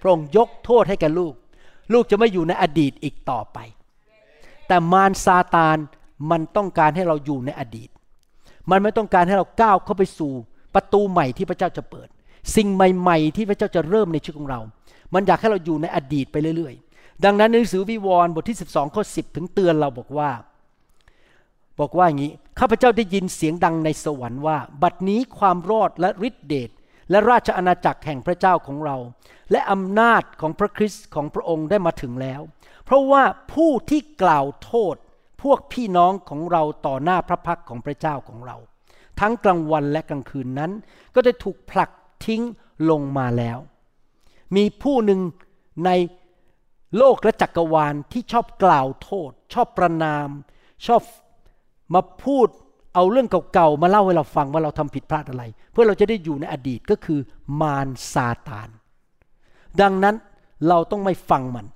[0.00, 1.34] พระองค์ยกโทษให้แก่ลูก
[1.92, 3.58] ลูกจะไม่อยู่ในอดีตอีกต่อไป
[4.66, 5.76] แต่มารซาตาน
[6.30, 7.88] มันต้องการให้เราอยู่ในอดีต
[8.70, 10.32] มันไม่ต้องการให้เราก้าวเข้าไปสู่
[10.74, 12.08] ประตูใหม่ที่พระเจ้าจะเปิด
[12.56, 14.60] สิ่งใหม่ ๆ ที่พระเจ้าจะเริ่มในชีวิตของเรา
[15.14, 16.93] มันอยากให้เราอยู่ในอดีตไปเรื่อยๆ
[17.24, 20.30] ดังนั้นหนังสือวิวรณ์บทที่ 12ข้อ10 ถึงเตือนเราบอกว่า
[21.80, 26.70] บอกว่าอย่างนี้ข้าพเจ้าได้ยินเสียงดังในสวรรค์ว่า บัดนี้ความรอดและฤทธิเดช
[27.10, 28.96] และราชอาณาจักรแห่งพระเจ้าของเรา
[29.50, 32.40] และอำนาจของพระคริสต์ของพระองค์ได้มาถึงแล้ว
[32.84, 33.22] เพราะว่า
[33.52, 34.96] ผู้ที่กล่าวโทษ
[35.42, 38.56] พวกพี่น้องของเราต่อหน้าพระพักของพระเจ้าของเรา
[39.20, 40.70] ทั้งกลางวันและกลางคืนนั้น
[41.14, 41.90] ก็ได้ถูกผลัก
[42.26, 42.42] ทิ้ง
[42.90, 43.58] ลงมาแล้ว
[44.56, 45.20] มีผู้หนึ่ง
[45.84, 45.90] ใน
[46.98, 50.28] โลกและจักรวาลที่ชอบกล่าวโทษ ชอบประนาม
[50.86, 51.02] ชอบ
[51.94, 52.48] มาพูด
[52.94, 57.20] เอาเรื่องเก่าๆมาเล่าให้เราฟังว่าเราทำผิดพลาดอะไร เพื่อเราจะได้อยู่ในอดีตก็คือ
[57.60, 58.68] มารซาตาน
[59.80, 60.14] ดังนั้น
[60.68, 61.66] เราต้องไม่ฟังมัน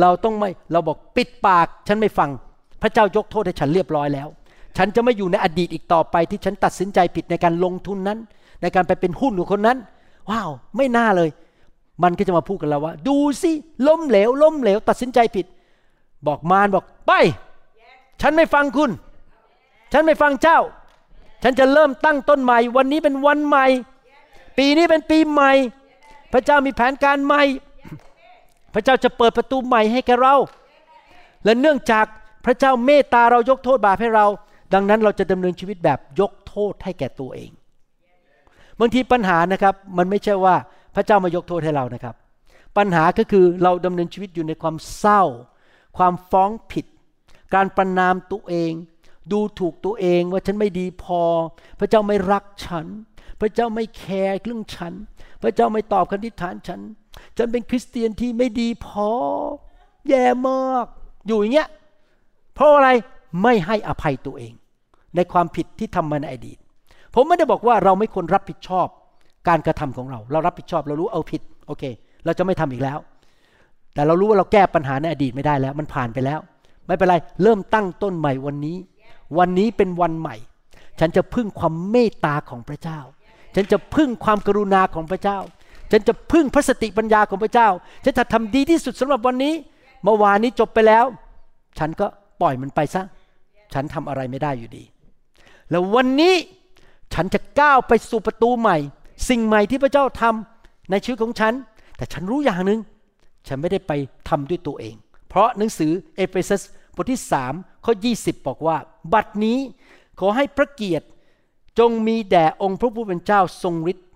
[0.00, 2.30] เราต้องไม่เราบอกปิดปากฉันไม่ฟัง
[2.82, 4.28] พระเจ้ายกโทษให้ฉันเรียบร้อยแล้ว
[4.76, 8.18] ฉันจะไม่อยู่ในอดีตอีกต่อไป ที่ฉันตัดสินใจผิดในการลงทุนนั้น
[8.62, 9.78] ในการไปเป็นหุ้นของคนนั้น
[10.30, 11.28] ว้าว ไม่น่าเลย
[12.02, 13.52] มันก็จะมาพูดกับเราว่า ดูสิ
[13.86, 15.46] ล้มเหลว ล้มเหลว ตัดสินใจผิด
[16.26, 17.12] บอกมารบอกไป
[18.20, 18.90] ฉันไม่ฟังคุณ
[19.92, 20.58] ฉันไม่ฟังเจ้า
[21.42, 23.66] ฉันจะเริ่มตั้งต้นใหม่ วันนี้เป็นวันใหม่
[24.58, 25.52] ปีนี้เป็นปีใหม่
[26.32, 27.42] พระเจ้ามีแผนการใหม่
[28.74, 30.34] พระเจ้าจะเปิดประตูใหม่ให้แกเรา
[31.44, 32.06] และเนื่องจาก
[32.44, 34.26] พระเจ้าเมตตาเรายกโทษบาปให้เรา
[34.74, 37.50] ดังนั้นเราจะดำเนินชีวิตแบบยกโทษให้แก่ตัวเอง
[38.80, 40.56] บางทีปัญหานะครับ มันไม่ใช่ว่า
[40.98, 42.14] พระเจ้ามายกโทษให้เรานะครับ
[42.76, 45.22] ปัญหาก็คือเราดำเนินชีวิตอยู่ในความเศร้า
[45.98, 46.86] ความฟ้องผิด
[47.54, 48.72] การประนามตัวเอง
[49.32, 51.22] ดูถูกตัวเองว่าฉันไม่ดีพอ
[51.80, 52.86] พระเจ้าไม่รักฉัน
[53.40, 54.92] พระเจ้าไม่แคร์เรื่องฉัน
[55.42, 56.80] พระเจ้าไม่ตอบคำทิฐานฉัน
[57.36, 59.10] ฉันเป็นคริสเตียนที่ไม่ดีพอ
[60.08, 60.86] แย่มาก
[61.26, 61.68] อยู่อย่างเงี้ย
[62.54, 62.88] เพราะอะไร
[63.42, 64.52] ไม่ให้อภัยตัวเอง
[65.16, 66.58] ในความผิดที่ทำมาในอดีต
[67.14, 68.88] ผมไม่ได้บอกว่าเราไม่ควรรับผิดชอบ
[69.48, 71.84] การกระทำของเรา เรารับผิดชอบเรารู้เอาผิดโอเค
[72.24, 72.98] เราจะไม่ทำอีกแล้ว
[73.94, 76.40] แต่เรารู้ว่าเราแก้ปัญหาในอดีตไม่ได้แล้ว มันผ่านไปแล้ว
[76.86, 78.76] ไม่เป็นไรเริ่มตั้งต้นใหม่วันนี้
[79.38, 80.36] วันนี้เป็นวันใหม่
[81.00, 82.98] ฉันจะพึ่งความเมตตาของพระเจ้า
[83.54, 85.38] ฉันจะพึ่งความกรุณาของพระเจ้า
[85.90, 87.68] ฉันจะพึ่งพระสติปัญญาของพระเจ้า
[88.04, 89.54] ฉันจะทำดีที่สุดสำหรับวันนี้
[90.02, 91.04] เมื่อวานนี้จบไปแล้ว
[91.78, 92.06] ฉันก็
[92.40, 93.02] ปล่อยมันไปซะ
[93.74, 94.84] ฉันทำอะไรไม่ได้อยู่ดี
[95.70, 96.34] แล้ววันนี้
[97.14, 98.76] ฉันจะก้าวไปสู่ประตูใหม่
[99.28, 101.54] สิ่งใหม่ที่พระเจ้าทำในชีวิตของฉัน
[101.96, 102.80] แต่ฉันรู้อย่างหนึ่ง
[103.46, 103.92] ฉันไม่ได้ไป
[104.28, 104.94] ทำด้วยตัวเอง
[105.28, 106.62] เพราะหนังสือเอเฟซัส
[106.94, 107.54] บทที่สาม
[107.84, 108.76] ข้อ20 บอกว่า
[109.12, 109.58] บัดนี้
[110.20, 111.06] ขอให้พระเกียรติ
[111.78, 114.06] จงมีแด่องค์พระผู้เป็นเจ้าทรงฤทธิ์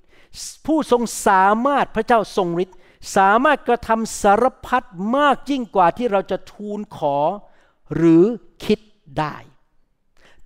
[0.67, 2.77] ผู้ทรงสามารถพระเจ้าทรงฤทธิ์
[3.17, 4.83] สามารถกระทำสารพัด
[5.17, 7.17] มากยิ่งกว่าที่เราจะทูลขอ
[7.97, 8.25] หรือ
[8.65, 8.81] คิด
[9.19, 9.37] ได้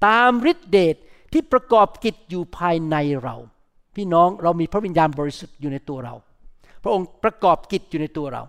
[0.06, 0.96] ตามฤทธิเดช
[1.32, 3.36] ที่ประกอบกิจอยู่ภายในเรา
[3.96, 6.14] พี่น้องเรามีพระวิญญาณบริสุทธิ์อยู่ในตัวเรา
[6.82, 8.42] พระองค์ประกอบกิจอยู่ในตัวเรา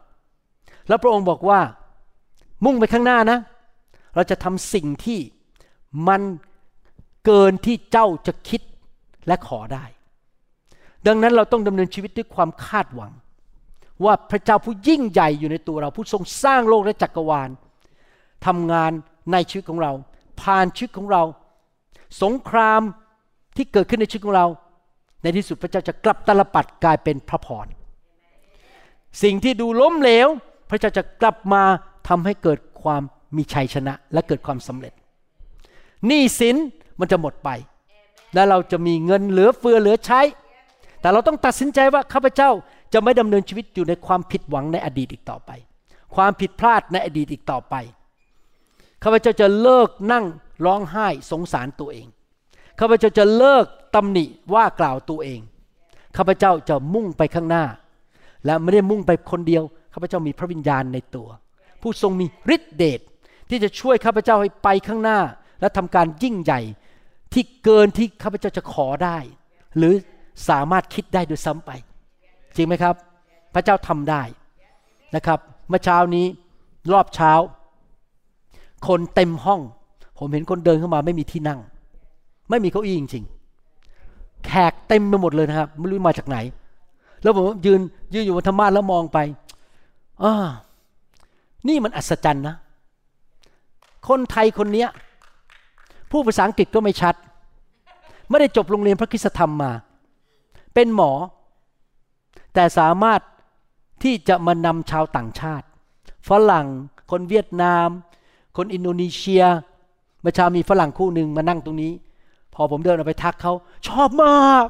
[0.87, 1.59] แล้วพระองค์บอกว่า
[2.65, 3.39] มุ่งไปข้างหน้านะ
[4.15, 5.19] เราจะทำสิ่งที่
[6.07, 6.21] มัน
[7.25, 8.61] เกินที่เจ้าจะคิด
[9.27, 9.85] และขอได้
[11.07, 13.11] ดังนั้นเราต้องดำเนินชีวิตด้วยความคาดหวัง
[14.05, 17.49] ว่าพระเจ้าผู้ยิ่งใหญ่อยู่ในตัวเราผู้ทรงสร้างโลกและจักรวาล
[18.45, 18.91] ทำงาน
[19.31, 19.91] ในชีวิตของเรา
[20.41, 21.23] ผ่านชีวิตของเรา
[22.23, 22.81] สงคราม
[23.55, 24.47] ที่เกิดขึ้นในชีวิตของเรา
[25.21, 27.67] ในที่สุดพระเจ้าจะกลับตลปัดกลายเป็นพระพร
[29.23, 30.27] สิ่งที่ดูล้มเหลว
[30.69, 31.63] พระเจ้าจะกลับมา
[32.07, 33.01] ทำให้เกิดความ
[33.35, 34.93] มีชัยชนะและเกิดความสำเร็จ
[36.07, 36.55] หนี้สิน
[36.99, 37.49] มันจะหมดไป
[38.33, 40.21] และเราจะมีเงินเหลือเฟือเหลือใช้
[41.01, 42.49] แต่เราต้องตัดสินใจว่าข้าพเจ้า
[42.93, 45.51] จะไม่ดำเนินชีวิตอยู่ในความผิดหวังในอดีตอีกต่อไป
[46.15, 47.75] ความผิดพลาดในอดีตอีกต่อไป
[49.03, 50.25] ข้าพเจ้าจะเลิกนั่ง
[50.65, 52.07] ร้องไห้สงสารตัวเอง
[52.79, 53.65] ข้าพเจ้าจะเลิก
[53.95, 55.39] ตำหนิว่ากล่าวตัวเอง
[56.17, 57.65] ข้าพเจ้าจะมุ่งไปข้างหน้า
[58.45, 59.63] และไม่ได้มุ่งไปคนเดียว
[59.93, 61.27] ข้าพเจ้ามีพระวิญญาณในตัว
[61.81, 62.25] ผู้ทรงมี
[62.55, 62.99] ฤทธิเดช
[63.49, 65.19] ที่จะช่วยข้าพเจ้าให้ไปข้างหน้า
[65.61, 66.61] และทำการยิ่งใหญ่
[67.33, 69.17] ที่เกินที่ข้าพเจ้าจะขอได้
[69.77, 69.93] หรือ
[70.49, 71.71] สามารถคิดได้ด้วยซ้ำไป
[72.55, 72.95] จริงไหมครับ
[73.53, 74.23] พระเจ้าทำได้
[75.15, 76.25] นะครับเมื่อเช้านี้
[76.93, 77.31] รอบเช้า
[78.87, 79.61] คนเต็มห้อง
[80.17, 81.59] ผมเห็นคนเดินเข้ามาไม่มีที่นั่ง
[82.49, 83.36] ไม่มีเก้าอี้จริงๆ
[84.45, 86.37] แขกเต็มไปหมดเลยนะครับ ไม่รู้มาจากไหน
[87.23, 87.79] แล้วผมยืน
[88.13, 89.17] ยืนอยู่บนธรรมาแล้วมองไป
[90.23, 90.33] อ่า
[91.67, 92.55] นี่มันอัศจรรย์นะ
[94.07, 94.89] คนไทยคนเนี้ย
[96.11, 97.15] ผู้ภาษาอังกฤษก็ไม่ชัด
[98.29, 99.71] ไม่ได้จบโรงเรียนพระคุณธรรมมา
[100.73, 101.11] เป็นหมอ
[102.53, 103.21] แต่สามารถ
[104.03, 105.65] ที่จะมานำชาวต่างชาติ
[106.29, 106.67] ฝรั่ง
[107.11, 107.87] คนเวียดนาม
[108.57, 109.43] คนอินโดนีเซีย
[110.21, 111.93] เมื่อเช้ามีฝรั่งคู่หนึ่งมานั่งตรงนี้
[112.59, 113.53] พอผมเดินออกไปทักเขา
[113.87, 114.65] ชอบมาก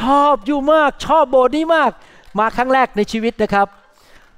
[0.00, 1.90] ชอบอยู่มาก ชอบโบสถ์นี้มาก
[2.38, 3.66] มาครั้งแรกในชีวิตนะครับ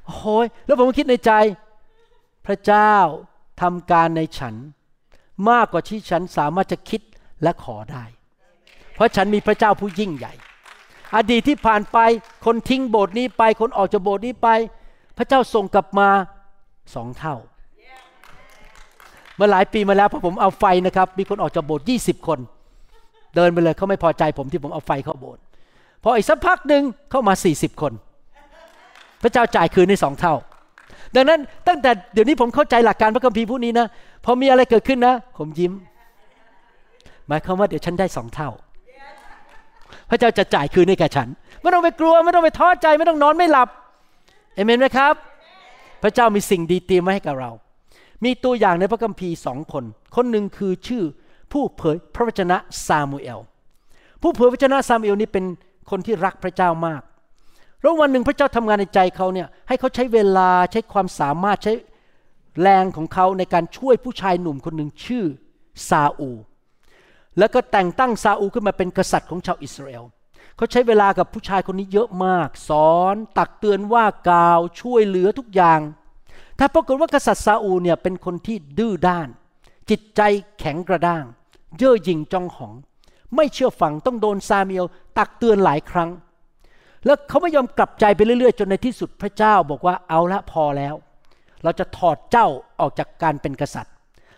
[0.06, 1.32] โอ้ยแล้วผมก็คิดในใจ
[2.46, 2.94] พระเจ้า
[3.62, 4.54] ทำการในฉัน
[5.50, 7.00] มากกว่าที่ฉันสามารถจะคิด
[7.42, 8.04] และขอได้
[8.94, 10.32] เพราะฉันมีพระเจ้าผู้ยิ่งใหญ่
[11.16, 11.98] อดีตที่ผ่านไป
[12.44, 14.48] คนทิ้งโบสถ์นี้ไป คนออกจากโบสถ์นี้ไป
[15.16, 16.08] พระเจ้าส่งกลับมา
[16.94, 17.36] สองเท่า
[19.36, 22.38] เมื่อหลายปีมาแล้วพอผมเอาไฟนะครับ มีคนออกจากโบสถ์ยี่สิบคน
[23.36, 25.40] เดินไปเลยเขาไม่พอใจผมที่ผมเอาไฟเข้าโบสถ์
[26.02, 27.92] พออีกสักพักหนึ่งเข้ามาสี่สิบคน
[29.22, 30.34] พระเจ้าจ่ายคืนในสองเท่า
[31.14, 33.86] ดังนั้นตั้งแต่เดี๋ยวนี้ผมเข้าใจหลักการพระคัมภีร์พวกนี้นะ
[34.24, 35.72] พอมีอะไรเกิดขึ้นนะ ผมยิ้ม
[37.28, 38.50] หมายความว่าเดี๋ยวฉันได้สองเท่า
[40.10, 41.28] พระเจ้าจะจ่ายคืนให้แก่ฉัน
[41.60, 43.68] ไม่ต้องไปกลัวไม่ต้องไปท้อใจไม่ต้องนอนไม่หลับ
[44.54, 45.14] เอเมนไหมครับ
[46.02, 47.50] พระเจ้ามีสิ่งดีเตรียมไว้ให้กับเรา
[48.24, 49.84] มีตัวอย่างในพระคัมภีร์สองคน
[50.16, 51.04] คนหนึ่งคือชื่อ
[51.52, 52.56] ผู้เผยพระวจนะ
[52.86, 53.40] ซามูเอล
[54.22, 55.44] ผู้เผยพระวจนะซามูเอลนี่เป็น
[55.90, 57.02] คนที่รักพระเจ้ามาก
[57.80, 61.72] แล้ววันหนึ่งพระเจ้าทำงานในใจเขาเนี่ยให้เขาใช้เวลาใช้ความสามารถใช้
[62.60, 65.24] แรงของเขาในการช่วยผู้ชายหนุ่มคนหนึ่งชื่อ
[65.88, 66.30] ซาอู
[67.38, 70.04] แล้วก็แต่งตั้งซาอูขึ้นมาเป็นกษัตริย์ของชาวอิสราเอล
[70.56, 75.80] เขาใช้เวลากับผู้ชายคนนี้เยอะมาก สอน ตักเตือนว่ากล่าวช่วยเหลือทุกอย่าง
[76.64, 79.28] ถ้าปรากฏว่ากษัตริย์ซาอูเนี่ยเป็นคนที่ดื้อด้าน
[79.90, 80.20] จิตใจ
[80.58, 81.24] แข็งกระด้าง
[81.78, 82.74] เย่อหยิ่งจองหอง
[83.36, 84.84] ไม่เชื่อฟังต้องโดนซาเมียล
[85.18, 86.10] ตักเตือนหลายครั้ง
[87.04, 90.94] แล้วเขาไม่ยอมกลับใจไปเรื่อยๆ จนในที่สุดพระเจ้าบอกว่าเอาละพอแล้ว
[91.62, 92.46] เราจะถอดเจ้า
[92.80, 93.92] ออกจากการเป็นกษัตริย์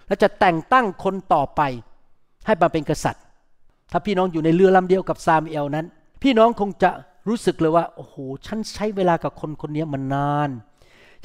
[0.07, 1.61] และจะแต่งตั้งคนต่อไป
[2.47, 3.22] ให้มาเป็นกษัตริย์
[3.93, 5.87] ถ้าพี่น้องอยู่ในเรือลำเดียวกับซามเอลนั้น
[6.22, 6.91] พี่น้องคงจะ
[7.29, 8.14] รู้สึกเลยว่าโอ้โห
[8.47, 10.51] ฉันใช้เวลากับคนคนนี้มานาน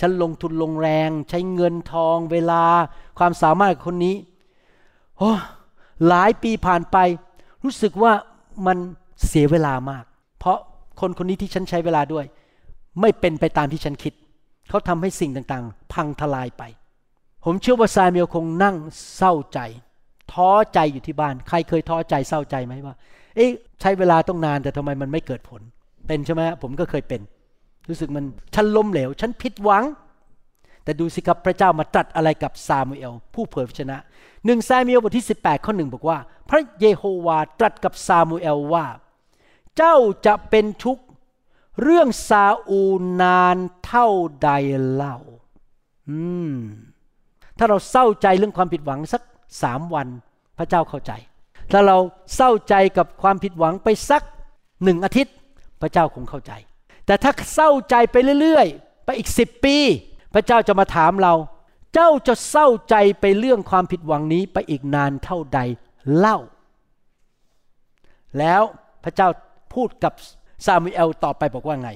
[0.01, 2.63] ฉันลงทุนลงแรง ใช้เงินทองเวลา
[3.19, 4.15] ความสามารถคนนี้
[5.17, 5.31] โอ้
[6.07, 6.97] หลายปีผ่านไป
[7.63, 8.13] รู้สึกว่า
[8.67, 8.77] มัน
[9.27, 10.05] เสียเวลามาก
[10.39, 10.57] เพราะ
[10.99, 12.25] คนคนนี้ที่ฉันใช้เวลาด้วย
[13.01, 14.13] ไม่เป็นไปตามที่ฉันคิด
[14.69, 16.63] เขาทำให้สิ่งต่างๆ พังทลายไป
[17.45, 18.75] ผมเชื่อว่าซาเมียลคงนั่ง
[19.17, 19.59] เศร้าใจ
[20.33, 22.95] ท้อใจอยู่ที่บ้าน ใครเคยท้อใจเศร้าใจไหมว่า
[23.35, 23.49] เอ๊ะ
[23.81, 25.61] ใช้เวลาต้องนานแต่ทำไมมันไม่เกิดผล
[26.07, 27.21] เป็นใช่ไหมผมก็เคยเป็น
[27.89, 28.25] รู้สึกมัน
[28.55, 29.83] ฉันล้มเหลว ฉันผิดหวัง
[30.83, 33.97] แต่ดูสิครับพระเจ้ามาตรัสอะไรกับซามูเอล ผู้เผยพระชนะ
[34.45, 36.17] หนึ่งซามูเอลบทที่ 18 ข้อหนึ่งบอกว่า
[36.49, 38.85] พระเยโฮวาตรัสกับซามูเอลว่า
[39.77, 41.03] เจ้าจะเป็นทุกข์
[41.81, 42.81] เรื่องซาอู
[43.21, 44.07] นานเท่า
[44.43, 44.49] ใด
[44.91, 45.17] เล่า
[46.09, 46.19] อื
[46.51, 46.53] ม
[47.57, 49.21] ถ้าเราเศร้าใจเรื่องความผิดหวังสัก
[49.63, 50.07] สามวัน
[50.57, 51.11] พระเจ้าเข้าใจ
[51.71, 51.97] ถ้าเรา
[52.35, 54.23] เศร้าใจกับความผิดหวังไปสัก
[54.83, 55.35] หนึ่งอาทิตย์
[55.81, 56.51] พระเจ้าคงเข้าใจ
[57.09, 59.77] แต่ถ้าเศร้าใจไปเรื่อยๆ ไปอีกสิบปี
[60.33, 61.33] พระเจ้าจะมาถามเรา
[61.93, 65.59] เจ้าจะเศร้าใจไปเรื่องความผิดหวังนี้ไปอีกนานเท่าใด
[66.15, 66.37] เล่า
[68.39, 68.61] แล้ว
[69.03, 69.27] พระเจ้า
[69.73, 70.13] พูดกับ
[70.65, 71.91] ซามูเอลต่อไปบอกว่าไง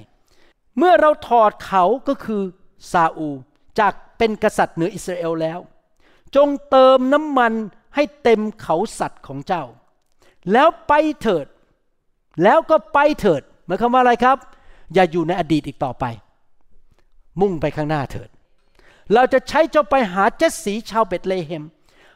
[0.78, 2.42] เมื่อเราถอดเขาก็คือ
[2.92, 3.30] ซาอู
[3.80, 5.60] จากเป็นกษัตริย์เหนืออิสราเอลแล้ว
[6.36, 7.54] จงเติมน้ำมัน
[7.96, 9.64] ให้เต็มเขาสัตว์ของเจ้า
[10.52, 11.46] แล้วไปเถิด
[12.44, 14.38] แล้วก็ไปเถิดหมายความว่าอะไรครับ
[14.94, 16.06] อย่าอยู่ในอดีตอีกต่อไป
[17.42, 18.30] มุ่งไปข้างหน้าเถิด
[19.14, 21.64] เราจะใช้เจ้าไปหาเจสสีชาวเบตเลเฮม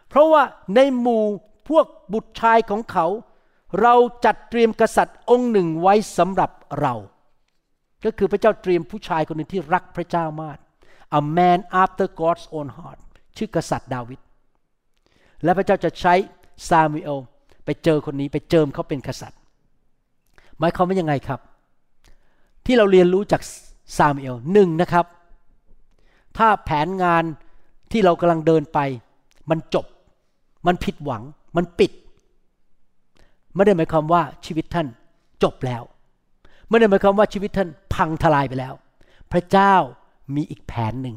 [0.09, 0.43] เพราะว่า
[0.75, 1.23] ในหมู่
[1.69, 3.05] พวกบุตรชายของเขา
[3.81, 3.93] เรา
[4.25, 6.51] จัดเตรียมกษัตริย์องค์หนึ่งไว้สำหรับ
[6.81, 6.95] เรา
[8.05, 10.57] ก็คือพระเจ้าเตรียมผู้ชายคนหนึ่งที่รักพระเจ้ามาก
[11.19, 12.99] a man after God's own heart
[13.37, 14.19] ชื่อกษัตริย์ดาวิด
[15.43, 16.13] และพระเจ้าจะใช้
[16.69, 17.19] ซามูเอล
[17.65, 19.39] ไปเจอคนนี้ไปเจิมเขาเป็นกษัตริย์
[20.59, 21.39] หมายความว่ายังไงครับ
[22.67, 23.41] ที่เราเรียนรู้จาก
[23.97, 25.05] ซามูเอลหนึ่งนะครับ
[26.37, 27.23] ถ้าแผนงาน
[27.91, 28.79] ที่เรากำลังเดินไป
[29.49, 29.85] มันจบ
[30.67, 31.23] มันผิดหวัง
[31.55, 31.91] มันปิด
[33.53, 34.87] ไม่ได้หมายความว่าชีวิตท่าน
[35.43, 35.83] จบแล้ว
[36.69, 38.73] ไม่ได้หมายความว่าชีวิตท่านพังทลายไปแล้ว
[39.31, 39.73] พระเจ้า
[40.35, 41.15] มีอีกแผนหนึ่ง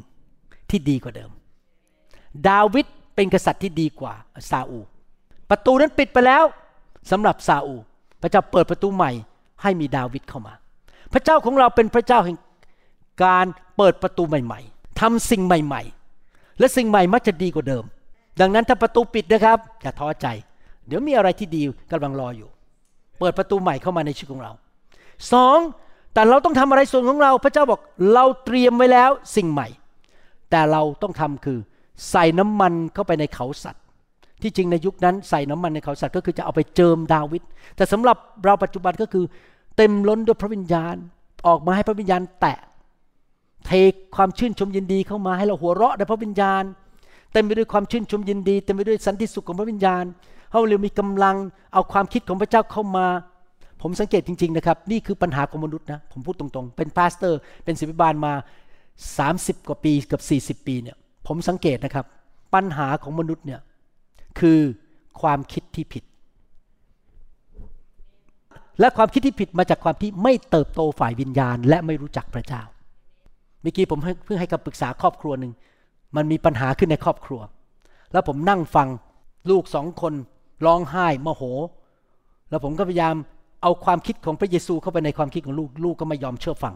[0.69, 1.31] ที่ดีกว่าเดิม
[2.47, 2.85] ดาวิด
[3.15, 4.13] เป็นกษัตริย์ที่ดีกว่า
[4.49, 4.79] ซาอู
[5.49, 6.43] ประตูนั้นปิดไปแล้ว
[7.11, 7.75] สำหรับซาอู
[8.21, 9.11] พระเจ้าเปิดประตูใหม่
[9.61, 10.53] ให้มีดาวิดเข้ามา
[11.13, 12.37] พระเจ้าของเราเป็นพระเจ้าแห่ง
[13.23, 13.45] การ
[13.77, 15.81] เปิดประตูใหม่ ๆทำสิ่งใหม่
[16.21, 17.83] ๆ และสิ่งใหม่มักจะดีกว่าเดิม
[18.41, 20.27] ดังนั้นถ้าประตูปิดนะครับอย่าท้อใจ
[20.87, 22.49] เดี๋ยวมีอะไรที่ดีกำลังรออยู่
[23.19, 24.51] เปิดประตูใหม่เข้ามาในชีวิตของเรา
[25.33, 25.57] สอง
[26.13, 27.79] แต่เราต้องทำอะไรส่วนของเรา พระเจ้าบอก
[28.13, 29.67] เราเตรียมไว้แล้วสิ่งใหม่
[30.51, 31.59] แต่เราต้องทำคือ
[32.11, 33.83] ใส่น้ำมันเข้าไปในเขาสัตว์
[34.41, 37.43] ที่จริงในยุคนั้นใส่น้ำมันในเขาสัตว์ก็คือจะเอาไปเจิมดาวิด
[37.75, 39.25] แต่สำหรับเราปัจจุบันก็คือ
[39.77, 40.95] เต็มล้นด้วยพระวิญญาณ
[41.47, 42.57] ออกมาให้พระวิญญาณแตะ
[43.65, 43.71] เท
[44.15, 46.63] ความชื่นชมยินดีเข้ามาให้เราหัวเราะในพระวิญญาณ
[47.33, 50.03] เต็มไปด้วยความชื่นชมยินดี เต็มไปด้วยสันติสุขของพระวิญญาณ
[50.49, 51.35] ให้เรามีกำลัง
[51.73, 53.07] เอาความคิดของพระเจ้าเข้ามา
[53.81, 58.33] ผมสังเกตจริง ๆ นะครับ นี่คือปัญหาของมนุษย์นะ ผมพูดตรงๆ เป็น pastor เป็นศิษยาภิบาลมา
[59.01, 60.17] 30 กว่าปีกั
[60.53, 60.97] บ40 ปีเนี่ย
[61.27, 62.05] ผมสังเกตนะครับ
[62.53, 63.61] ปัญหาของมนุษย์เนี่ย
[64.39, 64.59] คือ
[65.21, 66.03] ความคิดที่ผิด
[68.81, 72.61] และความคิดที่ผิดมาจากความที่ไม่เติบโตฝ่ายวิญญาณ และไม่รู้จักพระเจ้า
[73.61, 75.51] เมื่อกี้ผมเพิ่งให้คำปรึกษาครอบครัวหนึ่ง
[76.15, 77.41] มันมีปัญหาขึ้นในครอบครัว
[78.13, 78.87] แล้วผมนั่งฟัง
[79.49, 80.13] ลูกสองคน
[80.65, 81.43] ร้องไห้โมโห
[82.49, 83.15] แล้วผมก็พยายาม
[83.63, 86.75] เอาความคิดของพระเยซูเข้าไปในความคิดของลูก ลูกก็ไม่ยอมเชื่อฟัง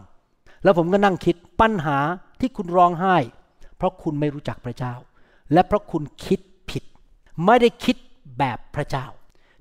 [0.64, 1.98] แล้วผมก็นั่งคิดปัญหา
[2.40, 3.16] ที่คุณร้องไห้
[3.76, 4.94] เพราะคุณไม่รู้จักพระเจ้า
[5.52, 6.40] และเพราะคุณคิด
[6.70, 6.84] ผิด
[7.44, 7.96] ไม่ได้คิด
[8.38, 9.06] แบบพระเจ้า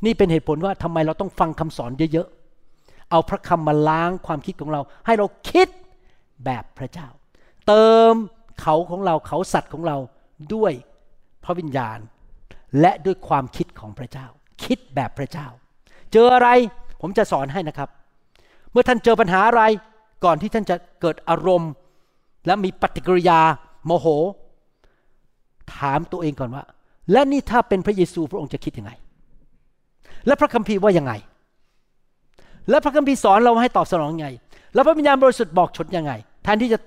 [0.05, 5.67] นี่เป็นเหตุผลว่าทำไมเราต้องฟังคำสอนเยอะๆ เอาพระคำมาล้างความคิดของเรา ให้เราคิด
[6.45, 7.07] แบบพระเจ้า
[7.67, 8.13] เติม
[8.61, 9.97] เขาของเราเขาสัตว์ของเรา
[10.53, 10.73] ด้วย
[11.43, 11.99] พระวิญญาณ
[12.79, 14.27] และด้วยความคิดของพระเจ้า
[14.63, 15.47] คิดแบบพระเจ้า
[16.13, 16.49] เจออะไร
[17.01, 17.89] ผมจะสอนให้นะครับ
[18.71, 19.63] เมื่อท่านเจอปัญหาอะไร
[20.25, 21.71] ก่อนที่ท่านจะเกิดอารมณ์
[22.45, 23.39] และมีปฏิกิริยา
[23.85, 24.07] โมโห
[25.75, 26.63] ถามตัวเองก่อนว่า
[27.11, 28.91] และนี่ถ้าเป็นพระเยซูพระองค์จะคิดยังไง
[30.27, 31.13] และพระคัมภีร์ว่ายังไง
[32.69, 34.29] และพระคัมภีร์สอนเราให้ตอบสนองยังไง
[34.73, 36.11] แล้วพระวิญญาณบริสุทธิ์บอกชนยังไง
[36.43, 36.79] แทนที่จะ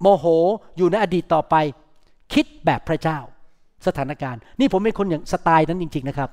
[0.00, 0.24] โมโห
[0.76, 1.54] อยู่ในอดีตต่อไป
[2.34, 3.18] คิดแบบพระเจ้า
[3.86, 6.30] สถานการณ์ นี่ผมเป็นคนอย่างสไตล์นั้นจริง ๆนะครับ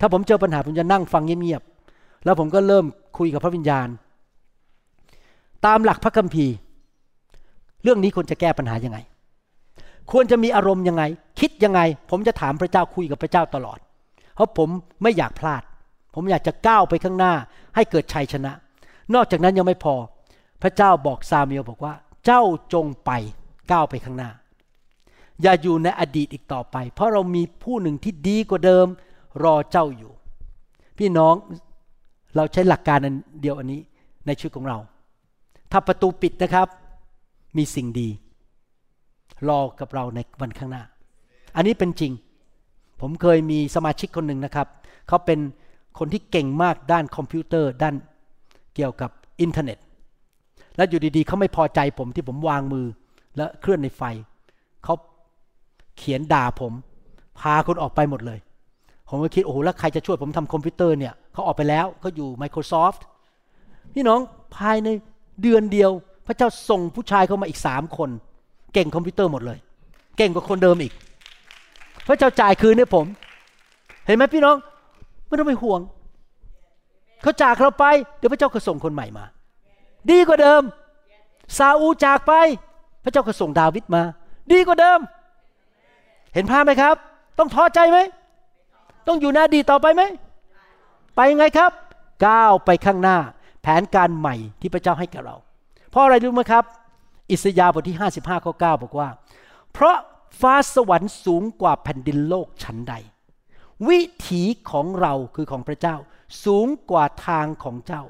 [0.00, 2.84] ถ้าผมเจอปัญหาผมจะนั่งฟังเงียบๆแล้วผมก็เริ่ม
[3.18, 3.88] คุยกับพระวิญญาณ
[5.66, 6.54] ตามหลักพระคัมภีร์
[7.82, 8.98] เรื่องนี้ควรจะแก้ปัญหายังไง
[10.12, 11.02] ควรจะมีอารมณ์ยังไง
[11.40, 11.80] คิดยังไง
[12.10, 13.78] ผมจะถามพระเจ้าคุยกับพระเจ้าตลอด
[14.34, 14.68] เพราะผม
[15.02, 15.62] ไม่อยากพลาด
[16.14, 17.32] ผมอยากจะก้าวไปข้างหน้า
[17.74, 18.52] ให้เกิดชัยชนะ
[19.14, 19.94] นอกจากนั้นยังไม่พอ
[20.62, 23.10] พระเจ้าบอกซาเมียลบอกว่า เจ้าจงไป
[23.70, 24.30] ก้าวไปข้างหน้า
[25.42, 28.86] อย่าอยู่ในอดีตอีกต่อไป เพราะเรามีผู้หนึ่งที่ดีกว่าเดิม
[29.44, 30.12] รอเจ้าอยู่
[30.98, 31.34] พี่น้อง
[32.36, 32.98] เราใช้หลักการ
[33.40, 33.80] เดียวอันนี้
[34.26, 34.78] ในชีวิตของเรา
[35.72, 36.68] ถ้าประตูปิดนะครับ
[37.56, 38.08] มีสิ่งดี
[39.48, 40.84] รอกับเราในวันข้างหน้า
[41.56, 42.12] อันนี้เป็นจริง
[43.02, 44.66] ผมเคยมีสมาชิกคนหนึ่งนะครับ
[45.08, 45.38] เขาเป็น
[45.98, 47.94] คนที่เก่งมากด้านคอมพิวเตอร์ด้าน
[48.74, 49.78] เกี่ยวกับอินเทอร์เน็ต
[50.76, 52.86] แล้วอยู่ดีๆ เขาไม่พอใจผมที่ผมวางมือ
[53.36, 54.02] และเคลื่อนในไฟ
[54.84, 54.94] เขา
[55.98, 56.72] เขียนด่าผม
[57.40, 58.38] พาคนออกไปหมดเลย
[59.08, 63.00] ผมก็คิด โอ้โห แล้วใครจะช่วยผมทำคอมพิวเตอร์เนี่ย เขาออกไปแล้วเขาอยู่ Microsoft
[63.94, 64.20] พี่น้อง
[64.56, 64.88] ภายใน
[65.42, 65.90] เดือนเดียว
[66.26, 68.10] พระเจ้าส่งผู้ชายเข้ามาอีกสามคน
[68.74, 69.58] เก่งคอมพิวเตอร์หมดเลย
[70.16, 70.92] เก่งกว่าคนเดิมอีก
[72.06, 73.06] พระเจ้าจ่ายคืนให้ผม
[74.06, 74.56] เห็นไหมพี่น้อง
[75.26, 75.80] ไม่ต้องไปห่วง
[77.22, 77.84] เขาจากเราไป
[78.18, 79.24] เดี๋ยวพระเจ้าก็ส่งคนใหม่มา
[80.10, 80.62] ดีกว่าเดิม
[81.58, 82.32] ซาอูจากไป
[83.04, 84.02] พระเจ้าก็ส่งดาวิดมา
[84.52, 84.98] ดีกว่าเดิม
[86.34, 86.96] เห็นภาพไหมครับ
[87.38, 87.98] ต้องท้อใจไหม
[89.06, 90.02] ต้องอยู่หน้าดีต่อไปไหม
[91.16, 91.70] ไปยังไงครับ
[92.26, 93.16] ก้าวไปข้างหน้า
[93.62, 95.36] แผนการใหม่ที่พระเจ้าให้กับเรา
[95.90, 96.64] เพราะอะไรรู้ไหมครับ
[97.30, 99.08] อิสยาห์บทที่ 55ข้อ9บอกว่า
[99.72, 99.96] เพราะ
[100.42, 102.94] ฟ้าสวรรค์สูงกว่าแผ่นดินโลกชั้นใด
[103.88, 105.96] วิถีของเราคือของพระเจ้า
[106.44, 108.02] สูงกว่าทางของเจ้า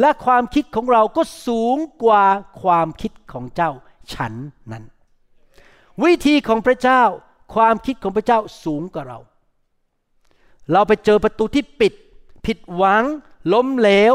[0.00, 2.24] และความคิดของเราก็สูงกว่า
[2.62, 3.70] ความคิดของเจ้า
[4.12, 4.32] ฉัน
[4.72, 4.84] นั้น
[6.04, 7.02] วิธีของพระเจ้า
[7.54, 9.18] ความคิดของพระเจ้าสูงกว่าเรา
[10.72, 11.92] เราไปเจอประตูที่ปิด
[12.46, 13.04] ผิดหวัง
[13.52, 14.14] ล้มเหลว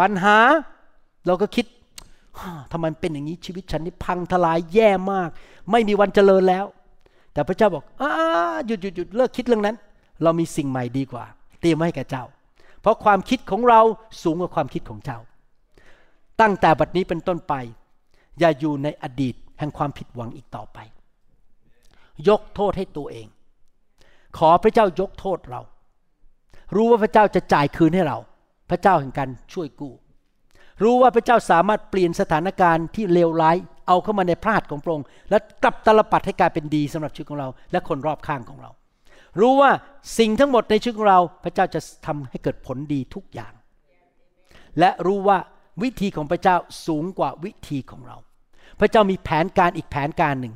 [0.00, 0.38] ปัญหา
[1.26, 1.66] เราก็คิด
[2.72, 5.30] ทำไมเป็นอย่างนี้ชีวิตฉันนี่พังทลายแย่มาก
[5.70, 6.66] ไม่มีวันเจริญแล้ว
[7.32, 8.04] แต่พระเจ้าบอกอ
[8.66, 9.76] หยุดหยุดหยุดเลิกคิดเรื่องนั้น
[10.22, 11.24] เรามีสิ่งใหม่ดีกว่า
[11.60, 12.24] เตรียมไว้ให้แก่เจ้า
[12.80, 13.80] เพราะความคิดของเรา
[14.22, 15.18] สูงกว่าความคิดของเจ้า
[16.40, 17.54] ตั้งแต่บัดนี้เป็นต้นไป
[18.38, 20.78] อย่าอยู่ในอดีตแห่งความผิดหวังอีกต่อไป
[22.28, 23.26] ยกโทษให้ตัวเอง
[24.38, 25.60] ขอพระเจ้ายกโทษเรา
[26.74, 28.18] รู้ว่าพระเจ้าจะจ่ายคืนให้เรา
[28.70, 29.92] พระเจ้าแห่งการช่วยกู้
[30.82, 33.56] รู้ว่าพระเจ้าสามารถเปลี่ยนสถานการณ์ที่เลวร้าย
[33.88, 38.70] เอาเข้ามาในพระหัตถ์ของพระองค์และกลับตลปัดให้กลายเป็นดีสำหรับชีวิตของเรา และคนรอบข้างของเรา
[39.40, 39.70] รู้ว่า
[40.18, 43.52] สิ่งทั้งหมดในชีวิตของเรา พระเจ้าจะทำให้เกิดผลดีทุกอย่าง
[44.78, 45.38] และรู้ว่า
[45.82, 46.56] วิธีของพระเจ้า
[46.86, 48.16] สูงกว่าวิธีของเรา
[48.80, 50.54] พระเจ้ามีแผนการอีกแผนการหนึ่ง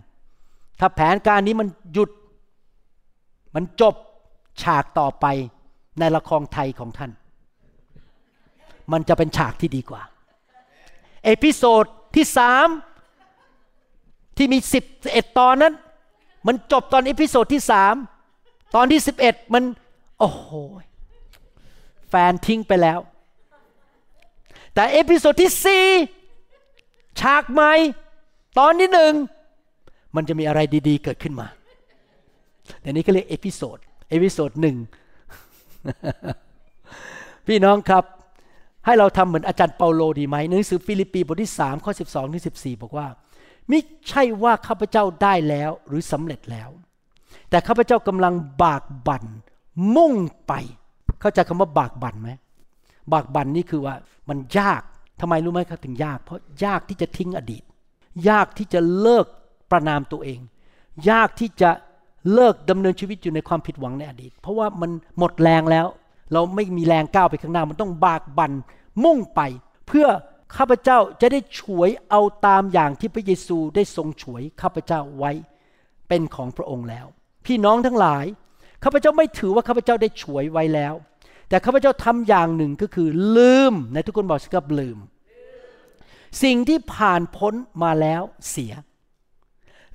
[0.80, 2.10] ถ้าแผนการนี้มันหยุด
[3.54, 3.94] มันจบ
[4.62, 5.26] ฉากต่อไป
[5.98, 7.10] ในละครไทยของท่าน
[8.92, 10.02] มันจะเป็นฉากที่ดีกว่า
[11.24, 11.84] episode
[12.16, 12.68] ที่สาม
[14.36, 15.74] ที่มีสิบเอ็ดตอนนั้น
[16.46, 17.94] มันจบตอน episode ที่สาม
[18.74, 19.64] ตอนที่สิบเอ็ดมัน
[20.18, 20.48] โอ้โห
[22.08, 22.98] แฟนทิ้งไปแล้ว
[24.74, 25.86] แต่ episode ที่สี่
[27.20, 27.72] ฉากใหม่
[28.58, 29.12] ตอนที่หนึ่ง
[30.14, 31.46] มันจะมีอะไรดีๆ เกิดขึ้นมา
[32.80, 33.78] แต่นี้ก็เรียก episode
[34.10, 34.76] episode หนึ่ง
[37.46, 38.04] พี่น้องครับ
[38.84, 43.06] ให้เราทำเหมือนอาจารย์เปาโลดีไหมหนังสือฟิลิปปีบทที่3ข้อ 12ถึง14 บอกว่า
[43.68, 46.70] ไม่ใช่ว่าข้าพเจ้าได้แล้วหรือสำเร็จแล้ว
[47.50, 49.24] แต่ข้าพเจ้ากำลังบากบั่น
[49.96, 50.14] มุ่ง
[50.46, 50.52] ไป
[51.20, 52.30] เข้าใจคำว่าบากบั่นไหม
[53.12, 53.94] บากบั่นนี่คือว่า
[54.28, 54.82] มันยาก
[55.20, 57.62] ทำไมรู้ไหมครับถึงยาก เพราะยากที่จะทิ้งอดีต
[58.28, 59.26] ยากที่จะเลิก
[59.70, 60.40] ประนามตัวเอง
[61.10, 61.70] ยากที่จะ
[62.32, 65.86] เลิกดำเนินชีวิตอยู่ในความผิดหวังในอดีต เพราะว่ามันหมดแรงแล้ว
[66.32, 68.52] เราไม่มีแรงก้าวไปข้างหน้ามันต้องบากบั่น
[69.04, 69.40] มุ่งไป
[69.88, 70.06] เพื่อ
[70.56, 75.32] ข้าพเจ้าจะได้ฉวยเอาตามอย่างที่พระเยซูได้ทรงฉวยข้าพเจ้าไว้
[76.08, 77.06] เป็นของพระองค์แล้ว
[77.46, 78.24] พี่น้องทั้งหลาย
[78.84, 80.94] ข้าพเจ้าไม่ถือว่าข้าพเจ้าได้ฉวยไว้แล้ว
[81.48, 84.98] แต่ข้าพเจ้าทำอย่างหนึ่งก็คือลืมในทุกคนบอกสิครับลืม
[86.42, 88.72] สิ่งที่ผ่านพ้นมาแล้วเสีย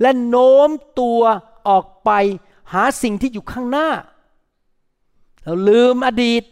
[0.02, 0.70] และโน้ม
[1.00, 1.22] ตัว
[1.68, 2.12] ออกไป
[2.74, 3.90] หาสิ่งที่อยู่ข้างหน้า
[5.48, 6.44] เราลืมอดีต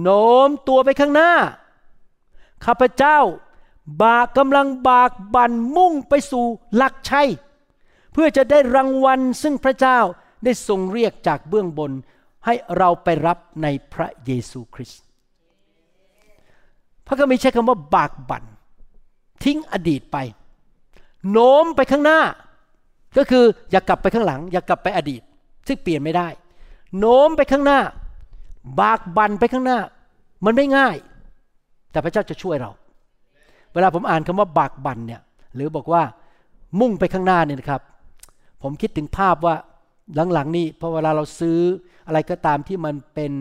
[0.00, 1.32] โน้มตัวไปข้างหน้า
[2.64, 3.18] ข้าพเจ้า
[4.02, 7.28] บากกำลังบากบันมุ่งไปสู่หลักชัย
[8.12, 9.98] เพื่อจะได้รางวัลซึ่งพระเจ้า
[10.44, 11.92] ได้ทรงเรียกจากเบื้องบน
[12.46, 15.02] ให้เราไปรับในพระเยซูคริสต์
[17.06, 18.44] พระคัมภีร์ใช้คำว่าบากบัน
[19.44, 20.16] ทิ้งอดีตไป
[21.30, 22.20] โน้มไปข้างหน้า
[23.16, 25.22] ก็คืออย่ากลับไปข้างหลัง อย่ากลับไปอดีต
[25.66, 26.28] ซึ่งเปลี่ยนไม่ได้
[26.98, 27.80] โน้มไปข้างหน้า
[28.80, 29.78] บากบันไปข้างหน้า
[30.44, 30.96] มันไม่ง่าย
[31.90, 32.70] แต่พระเจ้าจะช่วยเรา
[33.72, 35.20] เวลาผมอ่านคำว่าบากบันเนี่ย
[35.54, 36.02] หรือบอกว่า
[36.80, 37.82] มุ่งไปข้างหน้าเนี่ยนะครับ
[38.62, 39.54] ผมคิดถึงภาพว่า
[40.32, 41.58] หลังๆนี่พอเวลาเราซื้อ
[42.06, 43.32] อะไรก็ตามที่มันเป็น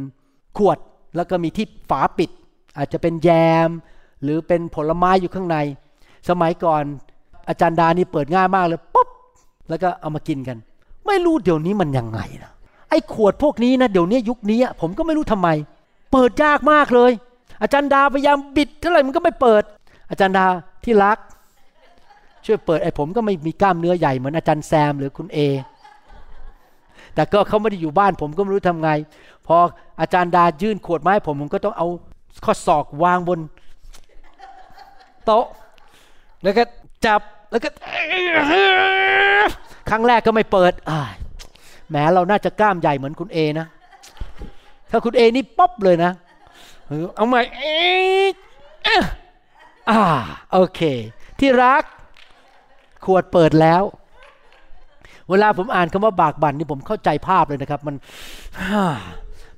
[0.58, 0.78] ขวด
[1.16, 2.30] แล้วก็มีที่ฝาปิด
[2.78, 3.30] อาจจะเป็นแย
[3.68, 3.70] ม
[4.24, 5.58] หรือเป็นผลไม้อยู่ข้างใน
[6.30, 6.84] สมัยก่อน
[7.50, 9.10] อาจารย์ดานี่เปิดง่ายมากเลยปุ๊บ
[9.70, 10.58] แล้วก็เอามากินกัน
[11.06, 12.52] ไม่รู้เดี๋ยวนี้มันยังไงนะ
[12.90, 15.50] ไอ้ขวดพวกนี้นะเดี๋ยวนี้ยุคนี้ผมก็ไม่รู้ทำไม
[16.12, 17.12] เปิดยากมากเลย
[17.62, 19.64] อาจารย์ดาพยายามบิดเท่าไหร่มันก็ไม่เปิด
[20.10, 20.46] อาจารย์ดา
[20.84, 21.18] ที่รัก
[22.46, 25.40] ช่วยเปิดไอ้ผมก็ไม่มีกล้ามเนื้อใหญ่เหมือนอาจารย์แซมหรือคุณเอ
[27.16, 28.90] แต่ก็เขาไม่ได้อยู่บ้านผมก็ไม่รู้ทำไง
[29.48, 29.58] พอ
[30.02, 31.88] อาจารย์ดายื่นขวดไม้ผมผมก็ต้องเอา
[32.46, 33.40] ข้อศอกวางบน
[35.26, 35.46] โต๊ะ
[36.44, 36.64] แล้วก็
[37.06, 37.22] จับ
[37.52, 37.70] แล้วก็
[39.90, 40.74] ครั้งแรกก็ไม่เปิด
[41.90, 43.68] แหมเราน่าจะกล้ามใหญ่เหมือนคุณเอนะ
[44.92, 46.12] ถ้าคุณเอนี่ป๊อบเลยนะ
[47.16, 47.42] เอาใหม่
[49.90, 50.02] อ่า
[50.52, 50.82] โอเค
[51.40, 51.84] ที่รัก
[53.06, 53.84] ขวดเปิดแล้ว
[55.30, 57.96] เวลาผมอ่านคำว่าบากบั่นนี่ผมเข้าใจภาพเลยนะครับ มัน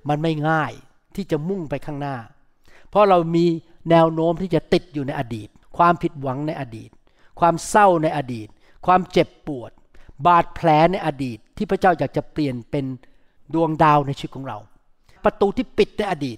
[0.09, 0.71] มันไม่ง่าย
[1.15, 2.15] ที่จะมุ่งไปข้างหน้า
[2.89, 3.45] เพราะเรามี
[3.89, 6.89] แนวโน้มที่จะติดอยู่ในอดีต ความผิดหวังในอดีต
[7.39, 8.47] ความเศร้าในอดีต
[8.85, 9.71] ความเจ็บปวด
[10.25, 12.85] บาดแผลในอดีต ที่พระเจ้าอยากจะเปลี่ยนเป็น
[13.53, 14.57] ดวงดาวในชีวิตของเรา
[15.23, 16.37] ประตูที่ปิดในอดีต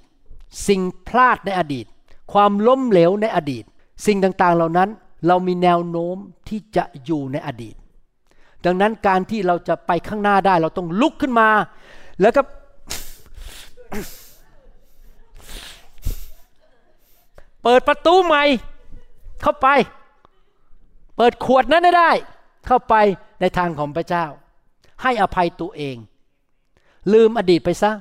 [0.68, 1.86] สิ่งพลาดในอดีต
[2.34, 3.64] ความล้มเหลวในอดีต
[4.06, 4.90] สิ่งต่างๆเหล่านั้น
[5.28, 6.18] เรามีแนวโน้ม
[6.50, 7.76] ที่จะอยู่ในอดีต
[8.66, 11.50] ดังนั้นการที่เราจะไปข้างหน้าได้เราต้องลุกขึ้นมา
[12.22, 12.42] แล้วก็
[17.64, 18.44] เปิดประตูใหม่
[19.42, 19.68] เข้าไป
[21.18, 22.12] เปิดขวดนั้นได้
[22.68, 22.96] เข้าไป
[23.42, 24.26] ในทางของพระเจ้า
[25.02, 25.98] ให้อภัยตัวเอง
[27.14, 27.92] ลืมอดีตไปซะ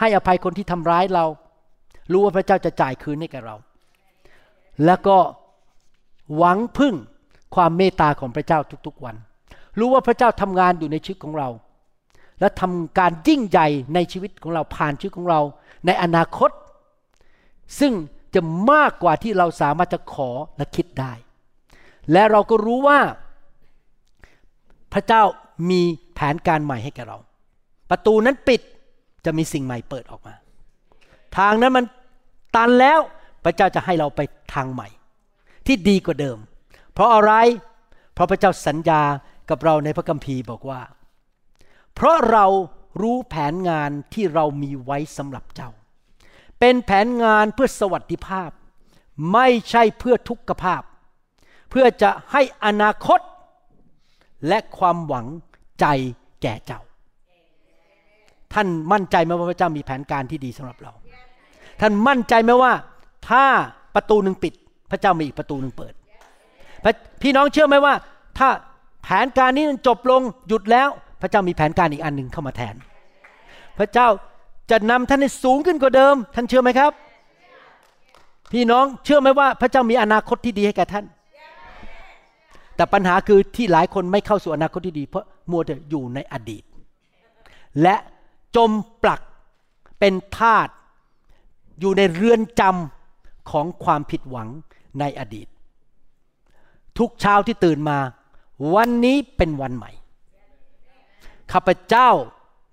[0.00, 1.24] ให้อภัยคนที่ทำร้ายเรา
[2.12, 3.56] รู้ว่าพระเจ้าจะจ่ายคืนให้แกเรา
[4.84, 5.16] แล้วก็
[6.36, 6.94] หวังพึ่ง
[7.54, 9.16] ความเมตตาของพระเจ้าทุกๆวัน
[9.78, 11.48] รู้ว่าพระเจ้าทำงานอยู่ในชีวิตของเรา
[12.40, 15.40] และทำการยิ่งใหญ่ในชีวิตของเราผ่านชีวิตของเรา
[15.86, 16.50] ในอนาคต
[17.80, 17.92] ซึ่ง
[18.34, 18.40] จะ
[18.70, 21.12] มากกว่าที่เราสามารถจะขอและคิดได้
[22.12, 23.00] และเราก็รู้ว่า
[24.92, 25.22] พระเจ้า
[25.70, 25.82] มี
[26.14, 27.18] แผนการใหม่ให้แกเรา
[27.90, 28.60] ประตูนั้นปิด
[29.24, 30.34] จะมีสิ่งใหม่เปิดออกมา
[31.36, 31.84] ทางนั้นมัน
[32.56, 33.00] ตันแล้ว
[33.44, 34.20] พระเจ้าจะให้เราไป
[34.54, 34.88] ทางใหม่
[35.66, 36.38] ที่ดีกว่าเดิม
[36.92, 37.32] เพราะอะไร
[38.14, 39.02] เพราะพระเจ้าสัญญา
[39.50, 40.80] กับเราในพระคัมภีร์บอกว่า
[41.94, 42.46] เพราะเรา
[43.00, 45.70] รู้แผนงานที่เรามีไว้สำหรับเจ้า
[46.60, 48.50] เป็นแผนงานเพื่อสวัสดิภาพ
[49.32, 50.82] ไม่ใช่เพื่อทุกขภาพ
[51.70, 53.20] เพื่อจะให้อนาคต
[54.48, 55.26] และความหวัง
[55.80, 55.86] ใจ
[56.42, 56.80] แก่เจ้า
[58.54, 60.92] ท่านมั่นใจไหมว่าพระเจ้ามีแผนการที่ดีสำหรับเรา
[61.80, 62.72] ท่านมั่นใจไหมว่า
[63.28, 63.44] ถ้า
[63.94, 64.54] ประตูหนึ่งปิด
[64.90, 65.94] พระเจ้ามีอีกประตูหนึ่งเปิด
[67.22, 67.94] พี่น้องเชื่อไหมว่า
[68.38, 68.48] ถ้า
[69.02, 70.88] แผนการนี้จบลงหยุดแล้ว
[71.20, 72.74] พระเจ้ามีแผนการอีกอันหนึ่งเข้ามาแทน
[73.78, 74.08] พระเจ้า
[74.70, 76.92] จะนำท่านให้สูงขึ้นกว่าเดิม ท่านเชื่อไหมครับ
[78.52, 81.04] พี่น้องเชื่อไหมว่าพระเจ้ามีอนาคตที่ดีให้แก่ท่าน
[82.76, 86.62] แต่ปัญหาคือที่หลายคนไม่เข้าสู่อนาคตที่ดี เพราะมัวแต่อยู่ในอดีต
[87.82, 87.96] และ
[88.56, 88.70] จม
[89.02, 89.20] ปลัก
[89.98, 90.68] เป็นทาส
[91.80, 94.48] อยู่ในเรือนจำของความผิดหวัง
[95.00, 95.48] ในอดีต
[96.98, 97.98] ทุกเช้าที่ตื่นมา
[98.74, 99.90] วันนี้เป็นวันใหม่
[101.52, 102.08] ข้าพเจ้า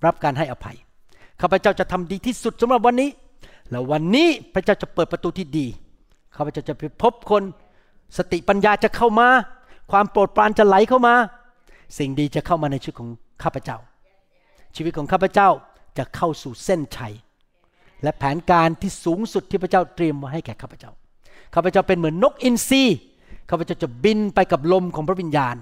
[0.05, 0.77] รับการให้อภัย
[1.41, 3.09] ข้าพเจ้าจะทำดีที่สุดสำหรับวันนี้
[3.69, 5.67] แล้ววันนี้พระเจ้าจะเปิดประตูที่ดี
[6.35, 7.43] ข้าพเจ้าจะไปพบคน
[8.17, 9.27] สติปัญญาจะเข้ามา
[9.93, 11.15] ความโปรดปรานจะไหลเข้ามา
[11.97, 13.09] สิ่งดีจะเข้ามาในชีวิตของ
[13.43, 13.77] ข้าพเจ้า
[14.75, 15.49] ชีวิตของข้าพเจ้า
[15.97, 17.13] จะเข้าสู่เส้นชัย
[18.03, 20.91] และแผนการที่สูงสุดที่พระเจ้าเตรียมมาให้แก่ข้าพเจ้า
[21.53, 22.83] ข้าพเจ้าเป็นเหมือนนกอินทรี
[23.49, 25.55] ข้าพเจ้าจะบินไปกับลมของพระวิญญาณ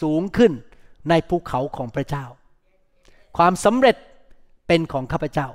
[0.00, 0.52] สูงขึ้น
[1.08, 2.24] ในภูเขาของพระเจ้า
[3.36, 3.96] ความสำเร็จ
[4.66, 5.48] เป็นของข้าพเจ้า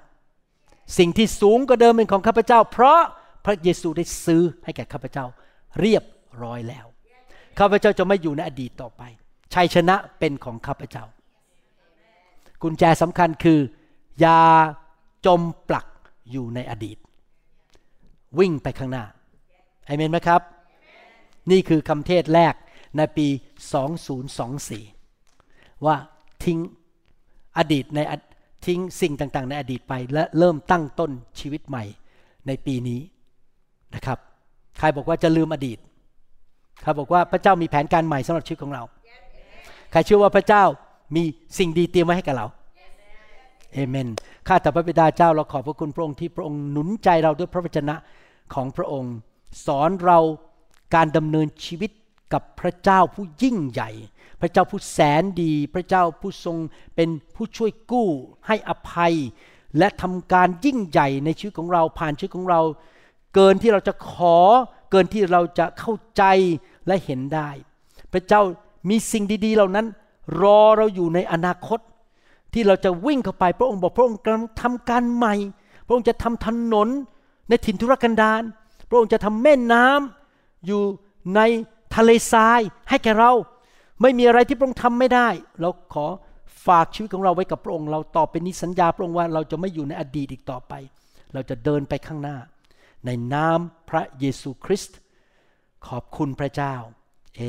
[0.98, 3.02] สิ่งที่สูงกว่าเดิมเป็นของข้าพเจ้า เพราะ
[3.46, 5.26] พระเยซูได้ซื้อให้แก่ข้าพเจ้า
[5.80, 6.04] เรียบ
[6.44, 6.88] ร้อยแล้ว
[7.60, 9.02] ข้าพเจ้าจะไม่อยู่ในอดีตต่อไป
[9.54, 11.04] ชัยชนะเป็นของข้าพเจ้า
[12.62, 13.60] กุญแจสำคัญคือ
[14.20, 14.40] อย่า
[15.26, 15.88] จมปลัก
[16.32, 16.98] อยู่ในอดีต
[18.40, 19.06] วิ่งไปข้างหน้า
[19.86, 20.42] เอเมนไหมครับ
[21.52, 22.54] นี่คือคำเทศแรก
[22.98, 23.28] ในปี
[24.92, 25.96] 2024 ว่า
[26.44, 26.60] ทิ้ง
[27.58, 28.00] อดีตใน
[28.66, 31.84] ทิ้งสิ่งต่างๆ ในอดีตไปและเริ่มตั้งต้นชีวิตใหม่
[32.48, 33.00] ในปีนี้
[33.96, 34.20] นะครับ
[34.80, 35.80] ใครบอกว่าจะลืมอดีต
[36.84, 38.84] ครบอกว่าพระเจ้ามีแผนการใหม่สำหรับชีวิตของเรา
[39.92, 40.64] ใครเชื่อว่าพระเจ้า
[41.16, 41.24] มี
[41.58, 42.48] สิ่งดีเตรียมไว้ให้กับเรา
[43.74, 44.08] เอเมน
[44.48, 47.96] ข้าแต่พระบิดาเจ้าเราขอบพระคุณพระองค์ที่พระองค์หนุนใจเราด้วยพระวจนะ
[48.54, 49.14] ของพระองค์
[49.66, 50.20] สอนเรา
[50.96, 51.92] การดำเนินชีวิต
[52.34, 53.92] กับพระเจ้าผู้ยิ่งใหญ่
[54.42, 56.58] พระเจ้าผู้แสนดี พระเจ้าผู้ทรง
[56.96, 58.10] เป็นผู้ช่วยกู้
[58.48, 59.16] ให้อภัย
[59.78, 62.62] และทำการยิ่งใหญ่ในชีวิตของเราผ่านชีวิตของเรา
[63.36, 64.38] เกินที่เราจะขอ
[64.92, 66.24] เกินที่เราจะเข้าใจ
[66.88, 67.50] และเห็นได้
[68.14, 68.42] พระเจ้า
[68.90, 69.88] มีสิ่งดี ๆ เหล่านั้น
[70.42, 71.80] รอเราอยู่ในอนาคต
[72.54, 75.36] ที่เราจะวิ่งเข้าไปพระองค์บอกพระองค์กำลังทำการใหม่
[75.86, 76.90] พระองค์จะทำถนน
[77.50, 78.42] ในถิ่นทุรกันดาร
[78.90, 80.82] พระองค์จะทำแม่น้ำอยู่
[81.36, 81.42] ใน
[81.96, 82.60] ทะเลทราย
[82.90, 83.32] ให้แก่เรา
[84.02, 85.28] ไม่มีอะไรที่พระองค์ทำไม่ได้
[85.62, 86.06] เราขอ
[86.68, 90.74] ฝากชีวิตของเราไว้กับพระองค์ เราต่อไปนี้สัญญาพระองค์ว่าเราจะไม่อยู่ในอดีตอีกต่อไป
[91.34, 92.38] เราจะเดินไปข้างหน้า
[93.06, 93.60] ในนาม
[93.90, 94.98] พระเยซูคริสต์
[95.90, 96.74] ขอบคุณพระเจ้า
[97.36, 97.42] เอ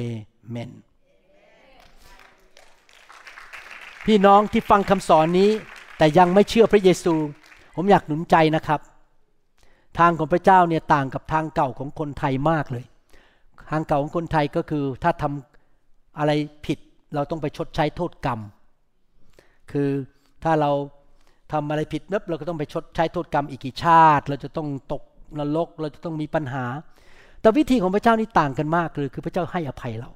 [0.50, 0.70] เมน
[4.06, 5.50] พี่น้องที่ฟังคำสอนนี้
[5.98, 7.14] แต่ยังไม่เชื่อพระเยซู
[7.74, 8.80] ผมอยากหนุนใจนะครับ
[9.98, 12.84] ทางของพระเจ้าเนี่ยต่างกับทางเก่าของคนไทยมากเลย
[13.70, 16.32] ทางเก่าของคนไทยก็คือถ้าทำอะไร
[16.66, 16.78] ผิด
[17.14, 18.40] เราต้องไปชดใช้โทษกรรม
[19.72, 19.88] คือ
[20.44, 20.70] ถ้าเรา
[21.52, 25.02] ทำอะไรผิดนับเราก็ต้องไปชดใช้โทษกรรมอีกกี่ชาติ เราจะต้องตก
[25.38, 26.64] นรก เราจะต้องมีปัญหา
[27.44, 30.10] แต่วิธีของพระเจ้านี่ต่างกันมากเลยคือพระเจ้าให้อภัยเรา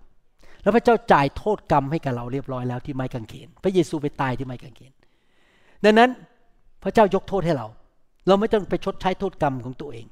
[0.62, 4.92] แล้วพระเจ้าจ่ายโทษกรรมให้กับเราเรียบร้อยแล้วที่ไม้กางเขนพระเยซูไปตายที่ไม้กางเขน
[5.84, 6.10] ดังนั้น
[6.82, 7.66] พระเจ้ายกโทษให้เรา
[8.26, 10.06] เราไม่ต้องไปชดใช้โทษกรรมของตัวเอง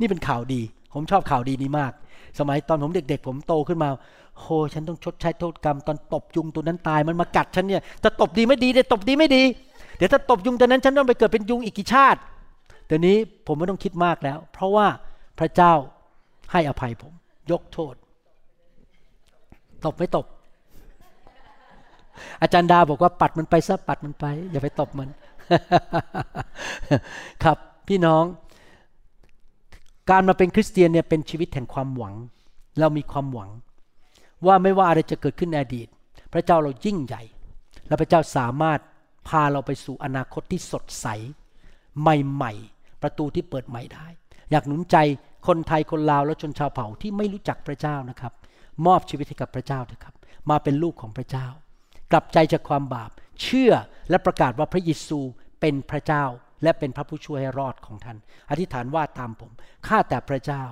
[0.00, 0.60] นี่เป็นข่าวดี
[0.94, 1.92] ผมชอบข่าวดีนี้มาก
[2.38, 3.88] สมัยตอนผมเด็ก ๆ ผมโตขึ้นมา
[4.40, 9.42] โหฉันต้องชดใช้โทษกรรม ตอนตบยุงตัวนั้นตายมันมากัดฉันเนี่ยจะตบดีไม่ดีเดี๋ยวตบดีไม่ดี
[9.96, 12.20] เดี๋ยวถ้าตบยุงตัวนั้นฉันต้องไปเกิดเป็นยุงอีกกี่ชาติ
[12.86, 14.86] เดี๋ยวนี้ผมไม่ต้องคิดมากแล้ว เพราะว่า
[15.38, 15.72] พระเจ้า
[16.52, 17.12] ให้อภัยผม
[17.50, 17.94] ยกโทษ
[19.84, 20.26] ตบไม่ตบ
[22.42, 25.08] อาจารย์ดาบอกว่าปัดมันไปซะปัดมันไป อย่าไปตบมัน
[27.44, 27.56] ครับ
[27.88, 28.24] พี่น้อง
[30.10, 32.14] การมาเป็นคริสเตียนเนี่ยเป็นชีวิตแห่งความหวัง
[32.80, 33.50] เรามีความหวัง
[34.46, 35.88] ว่าไม่ว่าอะไรจะเกิดขึ้นในอดีต
[36.32, 37.22] พระเจ้าเรายิ่งใหญ่
[37.86, 38.80] และพระเจ้าสามารถ
[39.28, 41.06] พาเราไปสู่อนาคตที่สดใส
[42.00, 44.06] ใหม่ ๆ ประตูที่เปิดใหม่ได้
[44.52, 44.96] อยากหนุนใจ
[45.46, 48.32] คนไทยคนลาวและชนชาวเผ่าที่ไม่รู้จักพระเจ้านะครับ
[48.86, 50.14] มอบชีวิตให้กับพระเจ้าเถอะครับ
[50.50, 51.46] มาเป็นลูกของพระเจ้า
[52.10, 53.10] กลับใจจากความบาป
[53.42, 53.72] เชื่อ
[54.10, 55.20] และประกาศว่าพระเยซู
[55.60, 56.24] เป็นพระเจ้า
[56.62, 58.18] และเป็นพระผู้ช่วยให้รอดของท่าน
[58.50, 59.50] อธิษฐานว่าตามผม
[59.86, 60.64] ข้าแต่พระเจ้า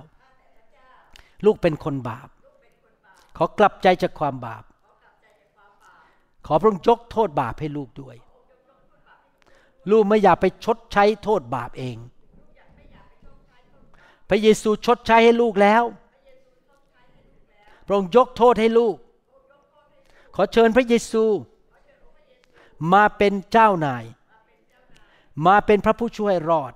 [1.45, 2.28] ลูกเป็นคนบาป
[3.37, 4.64] ขอกลับใจจากความบาป
[6.47, 8.16] ขอพระองค์ยกโทษบาปให้ลูกด้วย
[9.91, 11.97] ลูกไม่อยากไปชดใช้โทษบาปเอง
[14.31, 15.83] พระเยซูชดใช้ให้ลูกแล้ว
[17.87, 18.97] พระองค์ยกโทษให้ลูก
[20.35, 21.24] ขอเชิญพระเยซู
[22.93, 24.05] มาเป็นเจ้านาย
[25.47, 26.72] มาเป็นพระผู้ช่วยรอด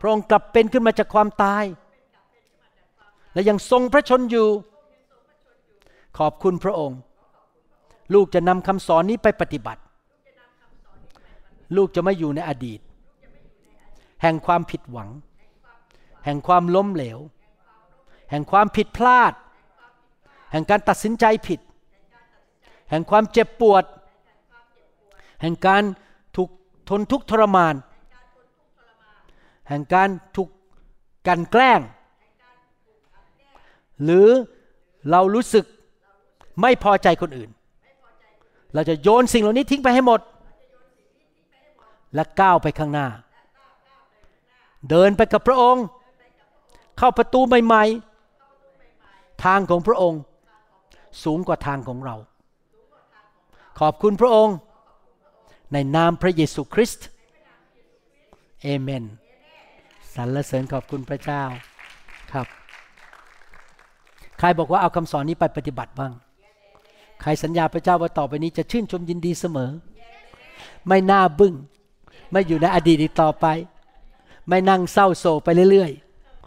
[0.00, 1.64] พระองค์กลับเป็นขึ้นมาจากความตาย
[3.32, 4.48] และยังทรงพระชนอยู่
[6.18, 6.98] ขอบคุณพระองค์
[8.14, 9.82] ลูกจะนำคำสอนนี้ไปปฏิบัติ
[11.76, 12.80] ลูกจะไม่อยู่ในอดีต
[14.22, 15.08] แห่งความผิดหวัง
[16.26, 17.18] แห่งความล้มเหลว
[18.30, 19.32] แห่งความผิดพลาด
[20.52, 21.60] แห่งการตัดสินใจผิด
[22.90, 23.84] แห่งความเจ็บปวด
[25.42, 25.82] แห่งการ
[26.36, 26.50] ถูก
[26.88, 27.74] ทนทุกข์ทรมาน
[29.68, 30.48] แห่งการถูก
[31.26, 31.80] กันแกล้ง
[34.04, 34.28] หรือ
[35.10, 35.64] เรารู้สึก
[36.60, 37.50] ไม่พอใจคนอื่น
[38.74, 40.20] เราจะโยนสิ่งเหล่านี้ทิ้งไปให้หมด
[42.14, 43.08] และก้าวไปข้างหน้า
[44.90, 45.84] เดินไปกับพระองค์
[46.98, 47.84] เข้าประตูใหม่
[48.64, 50.20] ๆ ทางของพระองค์
[51.24, 52.16] สูงกว่าทางของเรา
[53.80, 54.56] ขอบคุณพระองค์
[55.72, 57.06] ในนามพระเยซูคริสต์
[58.62, 59.04] เอเมน
[60.14, 61.42] สรรเสริญขอบคุณพระเจ้า
[62.32, 62.46] ครับ
[64.38, 66.12] ใครบอกว่าเอาคำสอนนี้ไปปฏิบัติบ้าง
[67.22, 69.70] ใครสัญญาพระเจ้าว่าต่อไปนี้จะชื่นชมยินดีเสมอ
[70.88, 71.54] ไม่น่าบึง้ง
[72.30, 73.46] ไม่อยู่ในอดีตต่อไป
[74.48, 76.05] ไม่นั่งเศร้าโศกไปเรื่อยๆ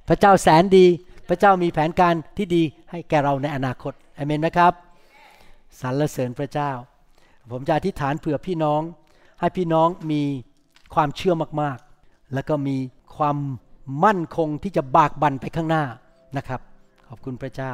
[0.10, 0.86] พระเจ้าแสนดี
[1.30, 4.74] พระเจ้ามีแผนการที่ดีให้แก่เราในอนาคตอเมนไหมครับ
[5.82, 6.72] สรรเสริญพระเจ้า
[7.52, 8.82] ผมจะอธิษฐานเผื่อพี่น้อง
[9.40, 10.22] ให้พี่น้องมี
[10.94, 12.78] ความเชื่อมากๆ แล้วก็มี
[13.18, 13.38] ความ
[14.04, 15.84] มั่นคงที่จะบากบั่นไปข้างหน้า
[16.38, 16.62] นะครับ
[17.08, 17.74] ขอบคุณพระเจ้า